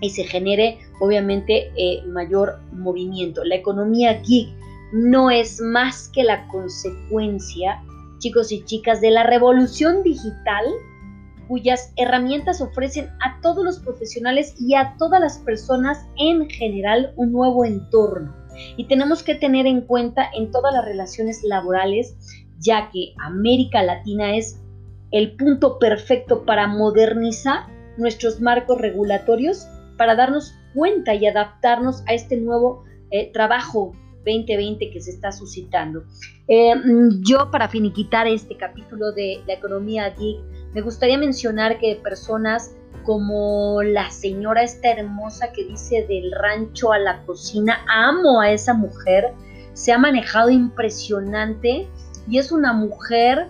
y 0.00 0.10
se 0.10 0.24
genere 0.24 0.78
obviamente 1.00 1.72
eh, 1.76 2.02
mayor 2.06 2.60
movimiento. 2.72 3.44
La 3.44 3.56
economía 3.56 4.20
gig 4.22 4.54
no 4.92 5.30
es 5.30 5.60
más 5.60 6.08
que 6.08 6.24
la 6.24 6.46
consecuencia, 6.48 7.82
chicos 8.18 8.52
y 8.52 8.64
chicas, 8.64 9.00
de 9.00 9.10
la 9.10 9.24
revolución 9.24 10.02
digital 10.02 10.64
cuyas 11.50 11.92
herramientas 11.96 12.60
ofrecen 12.60 13.10
a 13.20 13.40
todos 13.42 13.64
los 13.64 13.80
profesionales 13.80 14.54
y 14.60 14.76
a 14.76 14.94
todas 14.98 15.20
las 15.20 15.38
personas 15.38 16.06
en 16.16 16.48
general 16.48 17.12
un 17.16 17.32
nuevo 17.32 17.64
entorno. 17.64 18.32
Y 18.76 18.86
tenemos 18.86 19.24
que 19.24 19.34
tener 19.34 19.66
en 19.66 19.80
cuenta 19.80 20.30
en 20.32 20.52
todas 20.52 20.72
las 20.72 20.84
relaciones 20.84 21.42
laborales, 21.42 22.14
ya 22.60 22.88
que 22.90 23.14
América 23.18 23.82
Latina 23.82 24.36
es 24.36 24.60
el 25.10 25.34
punto 25.36 25.80
perfecto 25.80 26.44
para 26.44 26.68
modernizar 26.68 27.66
nuestros 27.96 28.40
marcos 28.40 28.78
regulatorios, 28.80 29.66
para 29.96 30.14
darnos 30.14 30.54
cuenta 30.72 31.14
y 31.14 31.26
adaptarnos 31.26 32.04
a 32.06 32.14
este 32.14 32.36
nuevo 32.36 32.84
eh, 33.10 33.32
trabajo 33.32 33.92
2020 34.24 34.90
que 34.90 35.00
se 35.00 35.10
está 35.10 35.32
suscitando. 35.32 36.04
Eh, 36.48 36.74
yo 37.20 37.50
para 37.50 37.68
finiquitar 37.68 38.26
este 38.26 38.56
capítulo 38.56 39.12
de 39.12 39.42
la 39.46 39.54
economía 39.54 40.10
geek, 40.10 40.40
me 40.74 40.82
gustaría 40.82 41.18
mencionar 41.18 41.78
que 41.78 41.96
personas 41.96 42.74
como 43.04 43.82
la 43.82 44.10
señora 44.10 44.62
esta 44.62 44.90
hermosa 44.92 45.52
que 45.52 45.64
dice 45.64 46.06
del 46.08 46.32
rancho 46.32 46.92
a 46.92 46.98
la 46.98 47.24
cocina, 47.24 47.84
amo 47.88 48.40
a 48.40 48.50
esa 48.52 48.74
mujer, 48.74 49.32
se 49.72 49.92
ha 49.92 49.98
manejado 49.98 50.50
impresionante 50.50 51.88
y 52.28 52.38
es 52.38 52.52
una 52.52 52.72
mujer 52.72 53.48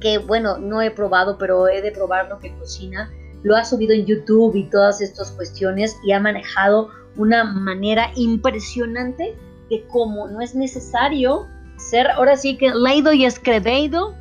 que, 0.00 0.18
bueno, 0.18 0.58
no 0.58 0.82
he 0.82 0.90
probado, 0.90 1.38
pero 1.38 1.68
he 1.68 1.82
de 1.82 1.92
probar 1.92 2.28
lo 2.28 2.38
que 2.38 2.54
cocina. 2.56 3.10
Lo 3.42 3.56
ha 3.56 3.64
subido 3.64 3.92
en 3.92 4.06
YouTube 4.06 4.54
y 4.54 4.70
todas 4.70 5.00
estas 5.00 5.32
cuestiones 5.32 5.96
y 6.04 6.12
ha 6.12 6.20
manejado 6.20 6.90
una 7.16 7.44
manera 7.44 8.10
impresionante 8.14 9.34
de 9.72 9.86
cómo 9.88 10.28
no 10.28 10.42
es 10.42 10.54
necesario 10.54 11.46
ser 11.78 12.06
ahora 12.10 12.36
sí 12.36 12.58
que 12.58 12.70
leído 12.70 13.12
y 13.12 13.24
escrevido 13.24 14.14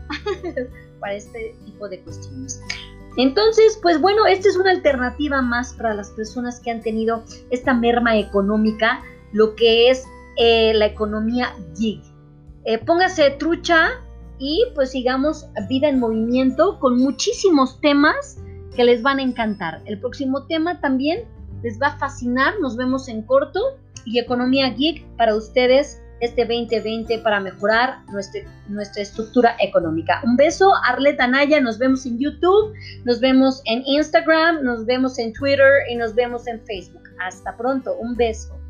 para 0.99 1.13
este 1.13 1.55
tipo 1.65 1.89
de 1.89 2.01
cuestiones. 2.01 2.61
Entonces, 3.17 3.77
pues 3.81 3.99
bueno, 3.99 4.25
esta 4.25 4.47
es 4.47 4.55
una 4.55 4.71
alternativa 4.71 5.41
más 5.41 5.73
para 5.73 5.93
las 5.93 6.11
personas 6.11 6.61
que 6.61 6.71
han 6.71 6.81
tenido 6.81 7.25
esta 7.49 7.73
merma 7.73 8.17
económica, 8.17 9.01
lo 9.33 9.55
que 9.55 9.89
es 9.89 10.05
eh, 10.37 10.73
la 10.73 10.85
economía 10.85 11.53
gig. 11.77 12.01
Eh, 12.63 12.77
póngase 12.77 13.31
trucha 13.31 13.89
y 14.39 14.63
pues 14.73 14.91
sigamos 14.91 15.47
vida 15.67 15.89
en 15.89 15.99
movimiento 15.99 16.79
con 16.79 16.97
muchísimos 16.97 17.81
temas 17.81 18.37
que 18.73 18.85
les 18.85 19.01
van 19.01 19.19
a 19.19 19.23
encantar. 19.23 19.81
El 19.85 19.99
próximo 19.99 20.45
tema 20.45 20.79
también 20.79 21.25
les 21.63 21.81
va 21.81 21.87
a 21.87 21.97
fascinar, 21.97 22.53
nos 22.61 22.77
vemos 22.77 23.09
en 23.09 23.23
corto 23.23 23.59
y 24.05 24.19
economía 24.19 24.69
geek 24.69 25.05
para 25.17 25.35
ustedes 25.35 26.01
este 26.21 26.45
2020 26.45 27.19
para 27.19 27.39
mejorar 27.39 28.05
nuestra, 28.11 28.41
nuestra 28.69 29.01
estructura 29.01 29.55
económica. 29.59 30.21
Un 30.23 30.35
beso, 30.35 30.71
Arleta 30.85 31.27
Naya, 31.27 31.59
nos 31.59 31.79
vemos 31.79 32.05
en 32.05 32.19
YouTube, 32.19 32.73
nos 33.05 33.19
vemos 33.19 33.61
en 33.65 33.81
Instagram, 33.85 34.63
nos 34.63 34.85
vemos 34.85 35.17
en 35.17 35.33
Twitter 35.33 35.71
y 35.89 35.95
nos 35.95 36.13
vemos 36.13 36.47
en 36.47 36.63
Facebook. 36.65 37.03
Hasta 37.19 37.57
pronto, 37.57 37.95
un 37.97 38.15
beso. 38.15 38.60